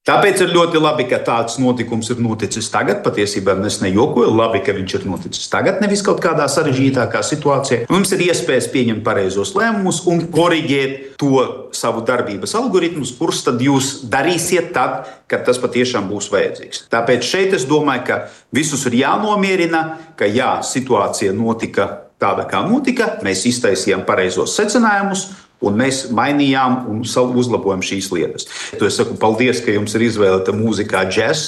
[0.06, 3.00] Tāpēc ir ļoti labi, ka tāds notikums ir noticis tagad.
[3.02, 7.88] Patiesībā es nejokoju, labi, ka viņš ir noticis tagad, nevis kaut kādā sarežģītākā situācijā.
[7.89, 11.41] Mums ir iespējas pieņemt pareizos lēmumus un korrigēt to
[11.74, 16.86] savu darbības algoritmus, kurus tad jūs darīsiet tad, kad tas patiešām būs vajadzīgs.
[16.93, 18.21] Tāpēc šeit es domāju, ka
[18.54, 19.88] visus ir jānomierina,
[20.21, 23.15] ka jā, situācija notika tāda, kā notika.
[23.25, 25.28] Mēs iztaisījām pareizos secinājumus.
[25.65, 26.99] Un mēs mainījām un
[27.39, 28.43] uzlabojām šīs lietas.
[28.75, 31.45] To es saku paldies, ka jums ir izvēlēta mūzika džeks,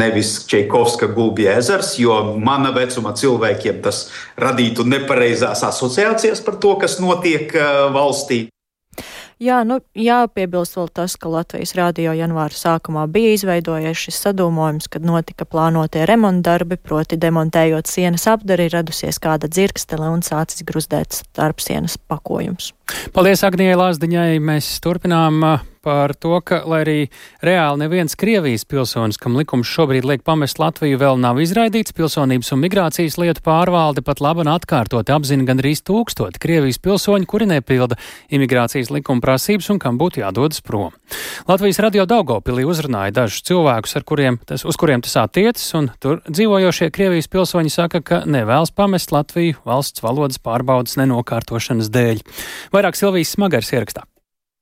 [0.00, 4.06] nevis Čaikovska gulbja ezers, jo mana vecuma cilvēkiem tas
[4.40, 8.46] radītu nepareizās asociācijas par to, kas notiek uh, valstī.
[9.40, 15.06] Jā, nu, jāpiebilst vēl tas, ka Latvijas rādio janvāra sākumā bija izveidojies šis sadūmojums, kad
[15.08, 21.96] notika plānotie remontdarbi, proti demontējot sienas apdari, radusies kāda dzirkstele un sācis gruzdēt starp sienas
[21.96, 22.74] pakojums.
[23.16, 24.42] Paldies Agnijai Lāsdiņai.
[24.44, 25.40] Mēs turpinām
[25.82, 26.96] par to, ka, lai arī
[27.44, 32.60] reāli neviens Krievijas pilsonis, kam likums šobrīd liek pamest Latviju, vēl nav izraidīts, pilsonības un
[32.62, 37.98] migrācijas lietu pārvalde pat labi un atkārtoti apzina gandrīz tūkstoti Krievijas pilsoņu, kuri nepilda
[38.32, 40.92] imigrācijas likuma prasības un kam būtu jādodas prom.
[41.48, 46.92] Latvijas radio Daugopilī uzrunāja dažus cilvēkus, kuriem tas, uz kuriem tas attiecas, un tur dzīvojošie
[46.94, 52.24] Krievijas pilsoņi saka, ka nevēlas pamest Latviju valsts valodas pārbaudas nenokārtošanas dēļ.
[52.76, 54.04] Vairāk Silvijas Smagars ierakstā.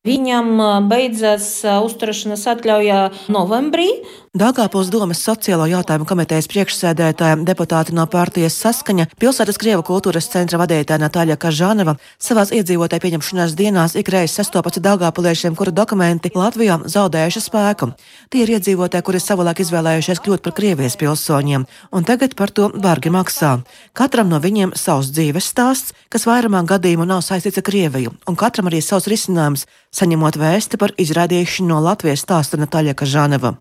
[0.09, 0.57] Viņam
[0.89, 3.01] beidzas uzturēšanās atļauja
[3.35, 3.91] novembrī.
[4.39, 11.01] Dāngāpils domas sociālo jautājumu komitejas priekšsēdētāja deputāta no partijas saskaņa pilsētas Krievu kultūras centra vadītāja
[11.03, 17.89] Natāļa Kažanova savās iedzīvotāju pieņemšanās dienās ikreiz sastopas ar Dāngāpiliešiem, kuru dokumenti Latvijā zaudējuši spēku.
[18.31, 23.11] Tie ir iedzīvotāji, kuri savulaik izvēlējušies kļūt par Krievijas pilsoņiem, un tagad par to bargi
[23.11, 23.57] maksā.
[23.99, 28.71] Katram no viņiem savs dzīves stāsts, kas vairumā gadījumu nav saistīts ar Krieviju, un katram
[28.71, 33.57] arī savs risinājums saņemot vēsti par izraidīšanu no Latvijas stāsta Natāļa Kažaneva.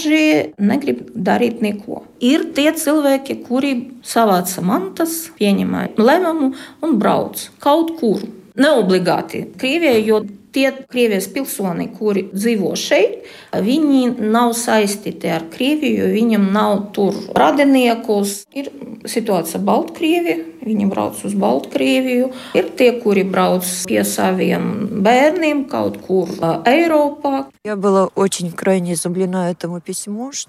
[0.00, 2.04] Daži negrib darīt neko.
[2.24, 3.72] Ir tie cilvēki, kuri
[4.06, 8.22] savāca mantas, pieņem lēmumu un brauc kaut kur.
[8.60, 10.22] Neobligāti Krievijai, jo
[10.56, 18.46] tie Krievijas pilsoni, kuri dzīvo šeit, viņi nav saistīti ar Krieviju, viņiem nav tur radiniekus.
[18.56, 18.72] Ir
[19.04, 22.30] situācija Baltkrievija, viņi brauc uz Baltkrieviju.
[22.58, 26.30] Ir tie, kuri brauc pie saviem bērniem kaut kur
[26.68, 27.46] Eiropā.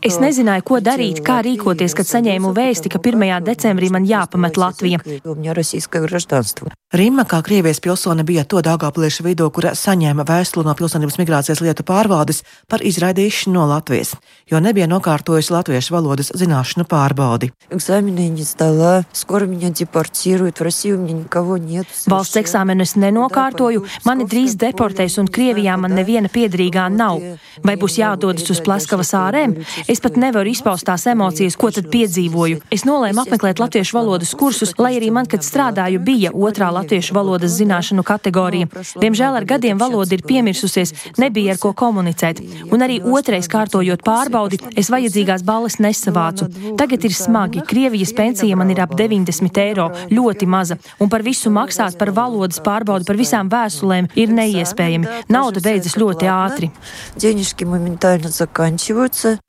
[0.07, 3.27] Es nezināju, ko darīt, kā rīkoties, kad saņēmu vēsti, ka 1.
[3.47, 5.01] decembrī man jāpamet Latvija.
[6.91, 11.85] Rīma, kā Krievijas pilsone, bija to Dāngāpliešu vidū, kura saņēma vēstuli no Pilsonības migrācijas lietu
[11.87, 14.11] pārvaldes par izraidīšanu no Latvijas,
[14.51, 17.53] jo nebija nokārtojusi latviešu valodas zināšanu pārbaudi.
[22.11, 27.21] Valsts eksāmenu es nenokārtoju, mani drīz deportēs un Krievijā man neviena piedrīgā nav.
[27.65, 29.57] Vai būs jādodas uz Plaskavas ārēm?
[29.91, 32.61] Es pat nevaru izpaust tās emocijas, ko tad piedzīvoju.
[32.73, 37.57] Es nolēmu apmeklēt latviešu valodas kursus, lai arī man, kad strādāju, bija otrā latviešu valodas
[37.59, 38.69] zināšanu kategorija.
[39.01, 42.41] Diemžēl ar gadiem valoda ir piemirsusies, nebija ar ko komunicēt.
[42.71, 46.49] Un arī otrais kārtojot pārbaudi, es vajadzīgās balles nesavācu.
[46.79, 47.65] Tagad ir smagi.
[47.67, 52.61] Krievijas pensija man ir ap 90 eiro, ļoti maza, un par visu maksāt par valodas
[52.63, 55.09] pārbaudi, par visām vēstulēm ir neiespējami.
[55.31, 56.71] Nauda beidzas ļoti ātri.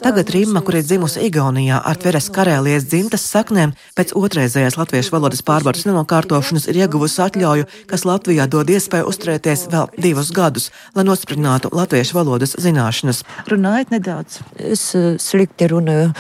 [0.03, 5.45] Tagad Rīma, kur ir dzimusi Igaunijā ar Tveres karēlies dzimtas saknēm, pēc otrreizējās latviešu valodas
[5.47, 11.71] pārbaudas nenokārtošanas ir ieguvusi atļauju, kas Latvijā dod iespēju uzturēties vēl divus gadus, lai nosprinātu
[11.75, 13.23] latviešu valodas zināšanas.
[13.51, 14.41] Runājiet nedaudz.
[14.73, 14.85] Es
[15.23, 16.13] slikti runāju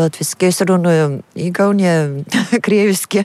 [0.00, 1.08] latviešu, es runāju
[1.48, 1.94] igauņu,
[2.66, 3.24] krieviski.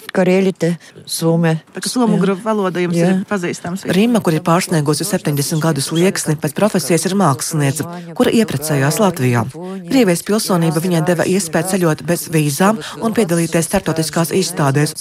[0.15, 0.75] Karēļite,
[1.07, 1.55] Somē.
[1.87, 3.09] Somu grupu valoda jums jā.
[3.11, 3.85] ir pazīstams.
[3.95, 7.85] Rīma, kur ir pārsniegusi 70 gadus lieksni, pēc profesijas ir māksliniece,
[8.17, 9.45] kura ieprecējās Latvijā.
[9.87, 14.95] Krievijas pilsonība viņai deva iespēju ceļot bez vīzām un piedalīties startautiskās izstādēs.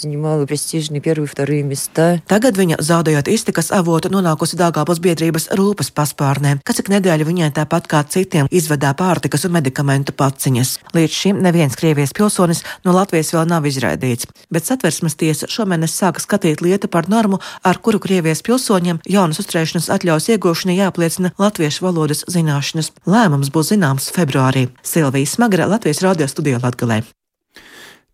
[2.31, 7.90] Tagad viņa, zaudējot iztikas avotu, nonākusi Dāngāpils biedrības rūpas paspārnē, kas ik nedēļu viņai tāpat
[7.90, 10.77] kā citiem izvedā pārtikas un medikamentu paciņas.
[10.96, 15.94] Līdz šim neviens Krievijas pilsonis no Latvijas vēl nav izraidīts, bet satvers Satversmes tiesa šomēnes
[15.96, 21.86] sāka skatīt lietu par normu, ar kuru Krievijas pilsoņiem jaunas uzturēšanas atļaujas iegūšanai jāapliecina latviešu
[21.86, 22.92] valodas zināšanas.
[23.08, 24.68] Lēmums būs zināms februārī.
[24.84, 27.00] Silvija Smagra, Latvijas radio studijā Latgalē.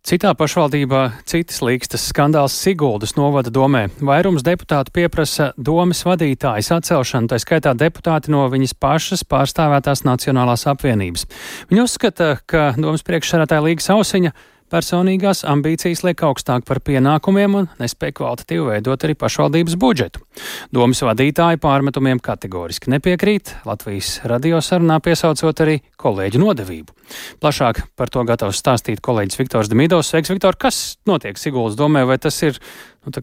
[0.07, 3.89] Citā pašvaldībā citas līkstas skandāls Siguldas novada domē.
[3.99, 11.27] Vairums deputātu pieprasa domas vadītājas atcelšanu, tā skaitā deputāti no viņas pašas pārstāvētās Nacionālās apvienības.
[11.67, 14.31] Viņi uzskata, ka domas priekšsarātāja Līga Sausiņa
[14.71, 20.23] personīgās ambīcijas liek augstāk par pienākumiem un nespēja kvalitatīvi veidot arī pašvaldības budžetu.
[20.75, 26.97] Domas vadītāji pārmetumiem kategoriski nepiekrīt, Latvijas radio sarunā piesaucot arī kolēģu nodevību.
[27.43, 30.11] Plašāk par to gatavs stāstīt kolēģis Viktors Demidovs.
[30.11, 32.59] Sveiks, Viktor, kas notiek Siguldas domē, vai tas ir
[33.07, 33.13] nu,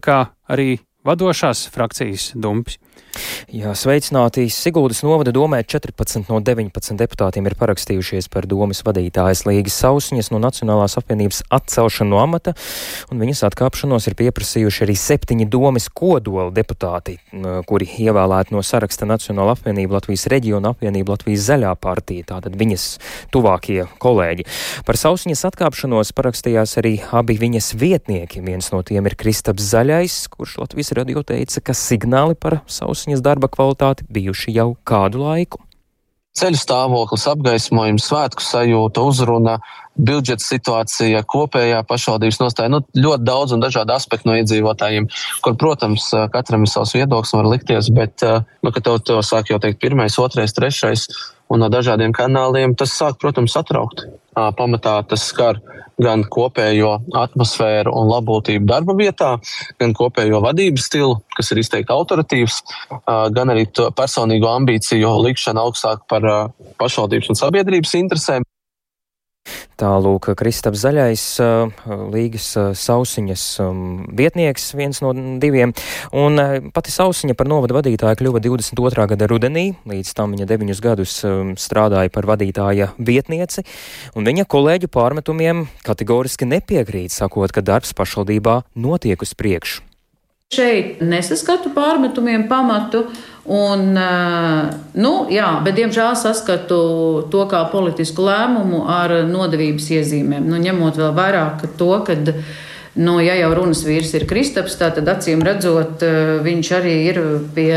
[0.49, 0.69] arī
[1.05, 2.79] vadošās frakcijas dumpis?
[3.55, 4.49] Jā, sveicināti.
[4.51, 10.41] Siguldas novada domē 14 no 19 deputātiem ir parakstījušies par domas vadītājas Līgas Sausņas no
[10.43, 12.51] Nacionālās apvienības atcelšanu no amata,
[13.13, 17.15] un viņas atkāpšanos ir pieprasījuši arī septiņi domas kodola deputāti,
[17.69, 22.89] kuri ievēlēti no saraksta Nacionāla apvienība, Latvijas reģiona apvienība, Latvijas zaļā partija, tātad viņas
[23.31, 24.47] tuvākie kolēģi.
[24.89, 28.43] Par Sausņas atkāpšanos parakstījās arī abi viņas vietnieki.
[28.43, 33.21] Viens no tiem ir Kristaps Zaļais, kurš Latvijas radio teica, ka signāli par Sausņas Sausņas
[33.21, 35.59] darba kvalitāti bijuši jau kādu laiku.
[36.35, 39.59] Ceļu stāvoklis, apgaismojums, svētku sajūta, uzruna,
[39.93, 42.71] budžeta situācija, kopējā pašvaldības nostāja.
[42.73, 45.05] Nu, ļoti daudz un dažādi aspekti no iedzīvotājiem,
[45.45, 48.25] kur, protams, katram ir savs viedoklis, var likties, bet,
[48.65, 51.05] nu, kad tev to sāk jau teikt pirmais, otrais, trešais,
[51.55, 54.05] un no dažādiem kanāliem, tas sāk, protams, satraukt.
[54.35, 55.61] Pamatā tas skar
[56.01, 59.29] gan kopējo atmosfēru un labklājību darba vietā,
[59.79, 62.57] gan kopējo vadības stilu, kas ir izteikti autoritīvs,
[63.37, 63.63] gan arī
[63.95, 66.27] personīgo ambīciju likšanu augstāk par
[66.81, 68.47] pašvaldības un sabiedrības interesēm.
[69.75, 71.23] Tālūk, Kristaps Zaļais,
[72.13, 72.47] Līgas
[72.79, 73.43] Sausiņas
[74.15, 75.11] vietnieks, viens no
[75.41, 75.73] diviem,
[76.15, 76.39] un
[76.75, 79.07] pati Sausiņa par novada vadītāju kļuva 22.
[79.11, 81.17] gada rudenī, līdz tam viņa deviņus gadus
[81.59, 83.65] strādāja par vadītāja vietnieci,
[84.15, 89.83] un viņa kolēģu pārmetumiem kategoriski nepiekrīt, sakot, ka darbs pašvaldībā notiek uz priekšu.
[90.55, 93.09] Šeit nesaskatu pārmetumiem pamatu.
[93.45, 93.91] Un,
[94.97, 96.77] nu, jā, bet, diemžēl, saskatu
[97.29, 100.47] to kā politisku lēmumu ar nodevības iezīmēm.
[100.49, 102.15] Nu, ņemot vēl vairāk to, ka,
[102.97, 106.01] nu, ja jau runas vīrs ir Kristaps, tad acīm redzot,
[106.41, 107.21] viņš arī ir
[107.53, 107.69] pie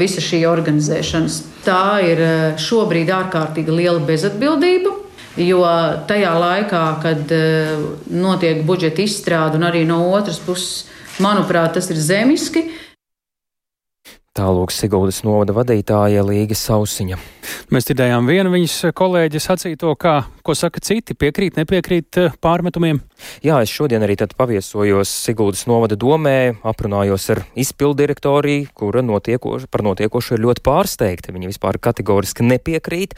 [0.00, 1.36] visa šī organizēšanas.
[1.68, 2.24] Tā ir
[2.64, 5.02] šobrīd ārkārtīgi liela bezatbildība.
[5.36, 5.60] Jo
[6.08, 7.36] tajā laikā, kad
[8.08, 10.86] notiek budžeta izstrāde, un arī no otras puses,
[11.20, 12.64] manuprāt, tas ir zemiski,
[14.34, 17.20] Tālūk Siguldas novada vadītāja Līga Sausiņa.
[17.74, 23.00] Mēs dzirdējām vienu viņas kolēģi sacīto, kā, ko saka citi, piekrīt, nepiekrīt eh, pārmetumiem.
[23.44, 30.36] Jā, es šodien arī paviesojos Sigūdas novada domē, aprunājos ar izpildirektori, kura notiekoši, par notiekošo
[30.36, 31.34] ir ļoti pārsteigta.
[31.34, 33.14] Viņa vispār kategoriski nepiekrīt.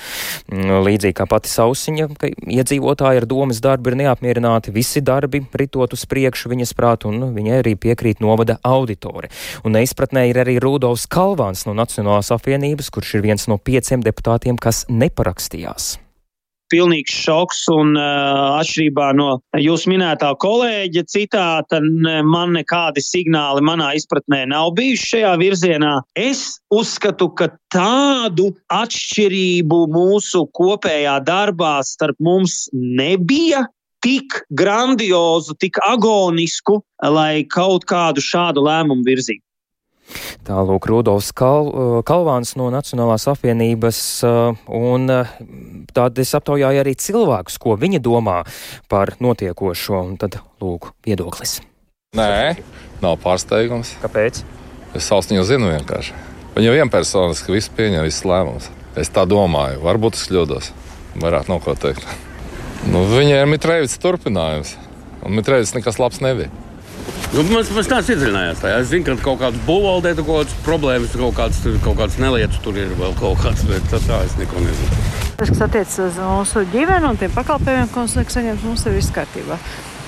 [0.52, 5.96] Mm, līdzīgi kā pati Sausiņa, ka iedzīvotāji ar domas darbu ir neapmierināti, visi darbi ritot
[5.96, 9.30] uz priekšu viņas prāt, un viņai arī piekrīt novada auditori.
[9.64, 14.15] Un neizpratnē ir arī Rudolfs Kalvāns no Nacionālās apvienības, kurš ir viens no pieciem deputātiem,
[14.60, 15.96] kas neparakstījās
[16.72, 17.64] pilnīgs šoks.
[17.72, 19.28] Un, uh, atšķirībā no
[19.60, 21.80] jūsu minētā kolēģa citāta,
[22.26, 25.94] man nekādi signāli manā izpratnē nav bijuši šajā virzienā.
[26.18, 33.66] Es uzskatu, ka tādu atšķirību mūsu kopējā darbā starp mums nebija.
[34.04, 39.42] Tik grandiozu, tik agonisku, lai kaut kādu šādu lēmumu virzītu.
[40.46, 45.32] Tālūk, Rudolfs Kal, uh, Kalvāns no Nacionālās apvienības, uh, un uh,
[45.96, 48.42] tad es aptaujāju arī cilvēkus, ko viņi domā
[48.92, 51.58] par notiekošo, un tad lūk, viedoklis.
[52.16, 52.54] Nē,
[53.02, 53.96] nav pārsteigums.
[54.04, 54.44] Kāpēc?
[54.96, 56.14] Es sauc viņu zinu vienkārši.
[56.56, 58.70] Viņa vienpersoniski visu pieņem, visas lēmumus.
[58.96, 60.70] Es tā domāju, varbūt es kļūdos.
[61.20, 62.06] Vairāk nav ko teikt.
[62.88, 64.76] Nu, viņa ir Mitrēvis turpinājums,
[65.26, 66.48] un Mitrēvis nekas labs nebija.
[67.34, 68.78] Nu, mēs mēs iedziļinājies tajā.
[68.80, 72.62] Es zinu, ka kaut kādas būvvaldē ir kaut kādas problēmas, kaut kādas, kaut kādas nelietas
[72.64, 75.02] tur ir vēl kaut kādas, bet tā, tā es neko nezinu.
[75.36, 78.96] Tas, kas attiecas uz mūsu ģimeni un tiem pakalpojumiem, ko mums liek saņemt, mums ir
[78.96, 79.58] viss kārtībā.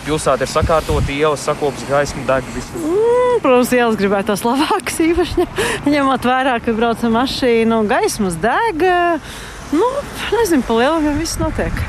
[0.07, 2.49] Pilsēta ir sakārtota, ielas sakopas, gaisma deg.
[2.79, 5.49] Mm, protams, ielas gribētos labākas, īpaši
[5.93, 8.89] ņemot vērā, ka braucam mašīnu un gaismas deg.
[9.77, 9.91] Nu,
[10.33, 11.85] nezinu, pa lielam viss notiek.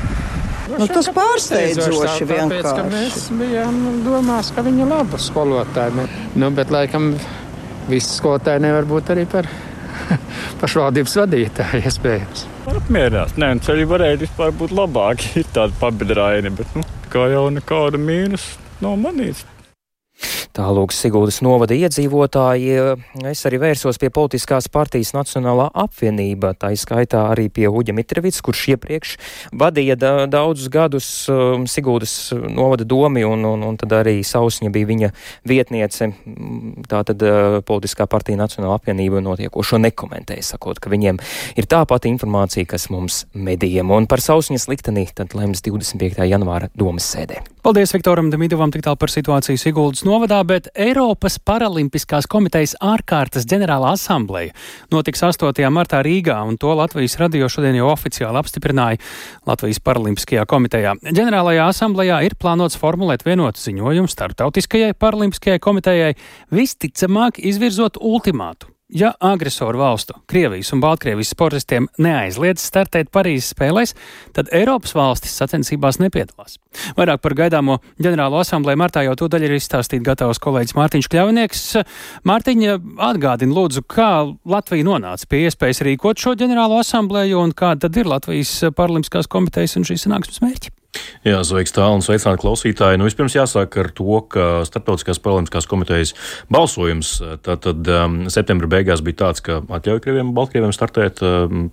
[0.78, 2.62] Nu, tas pārsteidzoši vienkārši.
[2.62, 6.06] Tāpēc, mēs bijām domās, ka viņa ir laba skolotāja.
[6.38, 7.12] Nu, bet, laikam,
[7.90, 9.48] visi skolotāji nevar būt arī par
[10.62, 12.46] pašvaldības vadītāju iespējams.
[12.70, 13.38] Apmierināts.
[13.40, 15.32] Nē, nu, ceļi varēja vispār būt labāki.
[15.42, 18.52] Ir tādi pabedraini, bet nu, kā jau nekāda mīnus
[18.84, 19.46] nav manīts.
[20.50, 22.72] Tālūk, Sigūdas novada iedzīvotāji,
[23.30, 28.64] es arī vērsos pie politiskās partijas Nacionālā apvienība, tā izskaitā arī pie Uģa Mitrevits, kurš
[28.74, 29.12] iepriekš
[29.54, 34.90] vadīja da daudzus gadus um, Sigūdas novada domi, un, un, un tad arī Sausņa bija
[34.90, 35.12] viņa
[35.46, 36.10] vietniece.
[36.90, 41.22] Tā tad uh, politiskā partija Nacionālā apvienība notiekošo nekomentēja, sakot, ka viņiem
[41.62, 46.26] ir tā pati informācija, kas mums medijiem, un par Sausņas likteni tad lems 25.
[46.26, 47.38] janvāra domas sēdē.
[47.60, 53.92] Paldies Viktoram Demidovam tik tālu par situāciju Siguldas novadā, bet Eiropas Paralimpiskās komitejas ārkārtas ģenerāla
[53.96, 54.54] asambleja
[54.92, 55.60] notiks 8.
[55.72, 59.00] martā Rīgā, un to Latvijas radio šodien jau oficiāli apstiprināja
[59.48, 60.96] Latvijas Paralimpiskajā komitejā.
[61.04, 66.12] Ģenerālajā asamblejā ir plānots formulēt vienotu ziņojumu starptautiskajai Paralimpiskajai komitejai,
[66.54, 73.92] visticamāk izvirzot ultimātu Ja agresoru valstu, Krievijas un Baltkrievijas sportistiem neaizliedz startēt Parīzes spēlēs,
[74.34, 76.56] tad Eiropas valstis sacensībās nepiedalās.
[76.98, 81.62] Vairāk par gaidāmo ģenerālo asamblēju martā jau to daļu ir izstāstīt gatavs kolēģis Mārtiņš Kļavnieks.
[82.26, 82.76] Mārtiņa
[83.12, 84.10] atgādina lūdzu, kā
[84.42, 89.78] Latvija nonāca pie iespējas rīkot šo ģenerālo asamblēju un kāda tad ir Latvijas Paralimpiskās komitejas
[89.78, 90.79] un šīs sanāksmes mērķi.
[91.22, 92.98] Jā, sveiks tālu un sveicināti klausītāji.
[92.98, 96.14] Nu, vispirms jāsāk ar to, ka Startautiskās paralimpiskās komitejas
[96.50, 97.12] balsojums
[97.46, 101.22] tātad um, septembra beigās bija tāds, ka atļauj Krieviem un Baltkrieviem startēt.
[101.22, 101.68] Um,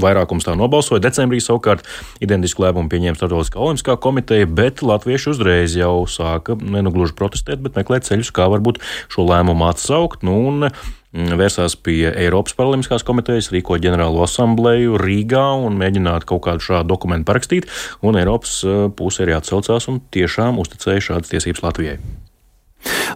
[0.00, 1.02] vairākums tā nobalsoja.
[1.02, 1.86] Decembrī savukārt
[2.22, 8.08] identisku lēmumu pieņēma Startautiskā olimpiskā komiteja, bet latvieši uzreiz jau sāka nenugluži protestēt, bet meklēt
[8.08, 8.80] ceļus, kā varbūt
[9.12, 10.24] šo lēmumu atsaukt.
[10.26, 16.44] Nu, un, Mm, vērsās pie Eiropas Paralimpiskās komitejas, rīko ģenerālo asambleju Rīgā un mēģināja kaut
[16.46, 17.70] kādu šādu dokumentu parakstīt.
[18.06, 21.98] Un Eiropas eh, puse arī atsaucās un tiešām uzticēja šādas tiesības Latvijai.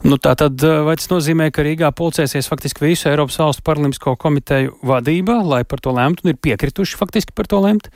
[0.04, 4.16] Nu, tā tad, eh, vai tas nozīmē, ka Rīgā pulcēsies faktiski visu Eiropas valstu paralimpisko
[4.20, 7.88] komiteju vadība, lai par to lemtu, un ir piekrituši faktiski par to lemt?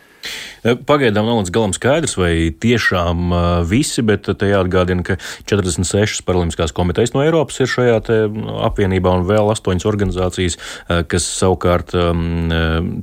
[0.65, 6.25] Eh, pagaidām nav līdz galam skaidrs, vai tiešām uh, visi, bet te jāatgādina, ka 46
[6.27, 8.01] paralimpiskās komitejas no Eiropas ir šajā
[8.67, 10.57] apvienībā un vēl 8 organizācijas,
[11.09, 11.93] kas savukārt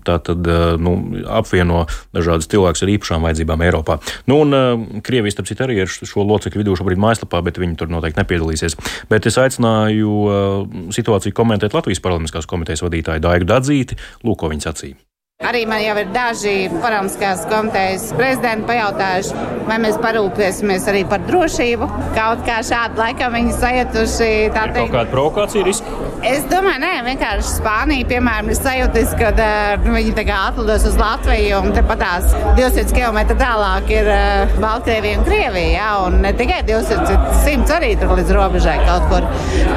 [0.05, 0.49] tātad,
[0.81, 0.93] nu,
[1.31, 1.85] apvieno
[2.15, 3.99] dažādas cilvēkus ar īpašām vajadzībām Eiropā.
[4.29, 7.91] Nu, un Krievijas, starp citu, arī ir šo locekļu vidū šobrīd mājaslapā, bet viņi tur
[7.91, 8.21] noteikti
[8.55, 9.07] nepiedalīsies.
[9.09, 14.69] Bet es aicināju uh, situāciju komentēt Latvijas Paralimpiskās komitejas vadītāju Daigu Dadzīti, lūk, ko viņa
[14.69, 14.95] sacīja.
[15.43, 21.89] Arī man jau ir daži Parāmskās komitejas prezidenti pajautājuši, vai mēs parūpēsimies arī par drošību.
[22.15, 24.29] Kaut kā šādi laikam viņi sajutuši.
[24.55, 25.97] Tā ir kaut kāda provokācija riski?
[26.25, 31.75] Es domāju, nē, vienkārši Spānija, piemēram, ir sajūtis, ka uh, viņi atlidos uz Latviju un
[31.75, 35.67] tepat tās 200 km tālāk ir uh, Baltkrievija un Krievija.
[35.75, 39.27] Ja, un ne tikai 200, 100 arī tur līdz robežai kaut kur.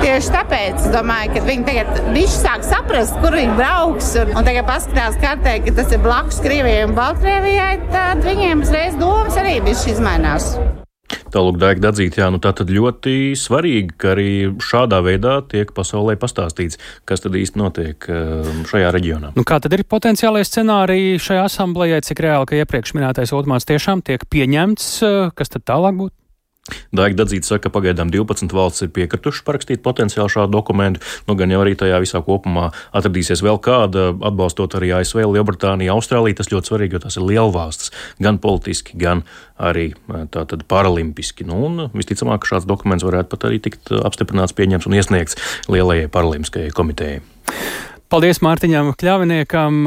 [0.01, 4.15] Tieši tāpēc es domāju, ka viņi tagad viši sāk saprast, kur viņi brauks.
[4.23, 8.99] Un, un tagad paskatās kartē, ka tas ir blakus Krievijai un Baltkrievijai, tad viņiem uzreiz
[9.01, 10.53] domas arī viss izmainās.
[11.33, 14.31] Tālāk, Dārga Dārzīte, jā, nu tā tad ļoti svarīgi, ka arī
[14.65, 19.33] šādā veidā tiek pasaulē pastāstīts, kas tad īsti notiek um, šajā reģionā.
[19.37, 24.05] Nu, kā tad ir potenciālai scenāriji šajā asamblējai, cik reāli, ka iepriekš minētais Otmāns tiešām
[24.05, 26.18] tiek pieņemts, uh, kas tad tālāk būtu?
[26.95, 31.03] Daiga Dadzīte saka, ka pagaidām 12 valsts ir piekritušas parakstīt potenciāli šādu dokumentu.
[31.29, 36.39] Nu, gan jau arī tajā visā kopumā atradīsies vēl kāda, atbalstot arī ASV, Lielbritāniju, Austrāliju.
[36.39, 37.93] Tas ļoti svarīgi, jo tas ir lielvalstis
[38.23, 39.25] gan politiski, gan
[39.59, 39.91] arī
[40.35, 41.47] tātad paralimpiski.
[41.49, 45.39] Nu, un visticamāk, šāds dokuments varētu pat arī tikt apstiprināts, pieņemts un iesniegts
[45.73, 47.23] Lielajai paralimpiskajai komitejai.
[48.09, 49.83] Paldies Mārtiņam Kļaviniekam.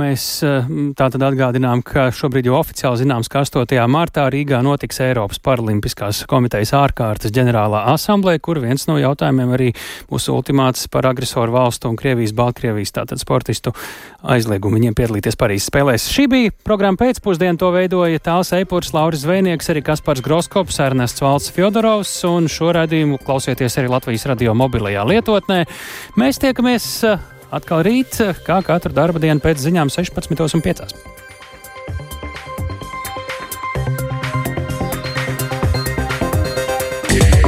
[0.00, 0.22] Mēs
[0.96, 3.76] tātad atgādinām, ka šobrīd jau oficiāli zināms, ka 8.
[3.92, 9.68] martā Rīgā notiks Eiropas Paralimpiskās komitejas ārkārtas ģenerālā asamblē, kur viens no jautājumiem arī
[10.08, 13.74] būs ultimāts par agresoru valstu un Krievijas, Baltkrievijas tātad sportistu
[14.24, 16.08] aizliegumu viņiem piedalīties Parīzes spēlēs.
[16.16, 21.52] Šī bija programma pēcpusdiena, to veidoja Tāls Eipurs, Lauris Zvejnieks, arī Kaspars Groskops, Ernests Valds
[21.52, 25.66] Fjodorovs, un šo raidījumu klausieties arī Latvijas radio mobilajā lietotnē.
[26.16, 26.92] Mēs tiekamies
[27.54, 31.14] Atkal rīt, kā katru darba dienu pēc ziņām, 16.5.
[37.16, 37.45] Yeah.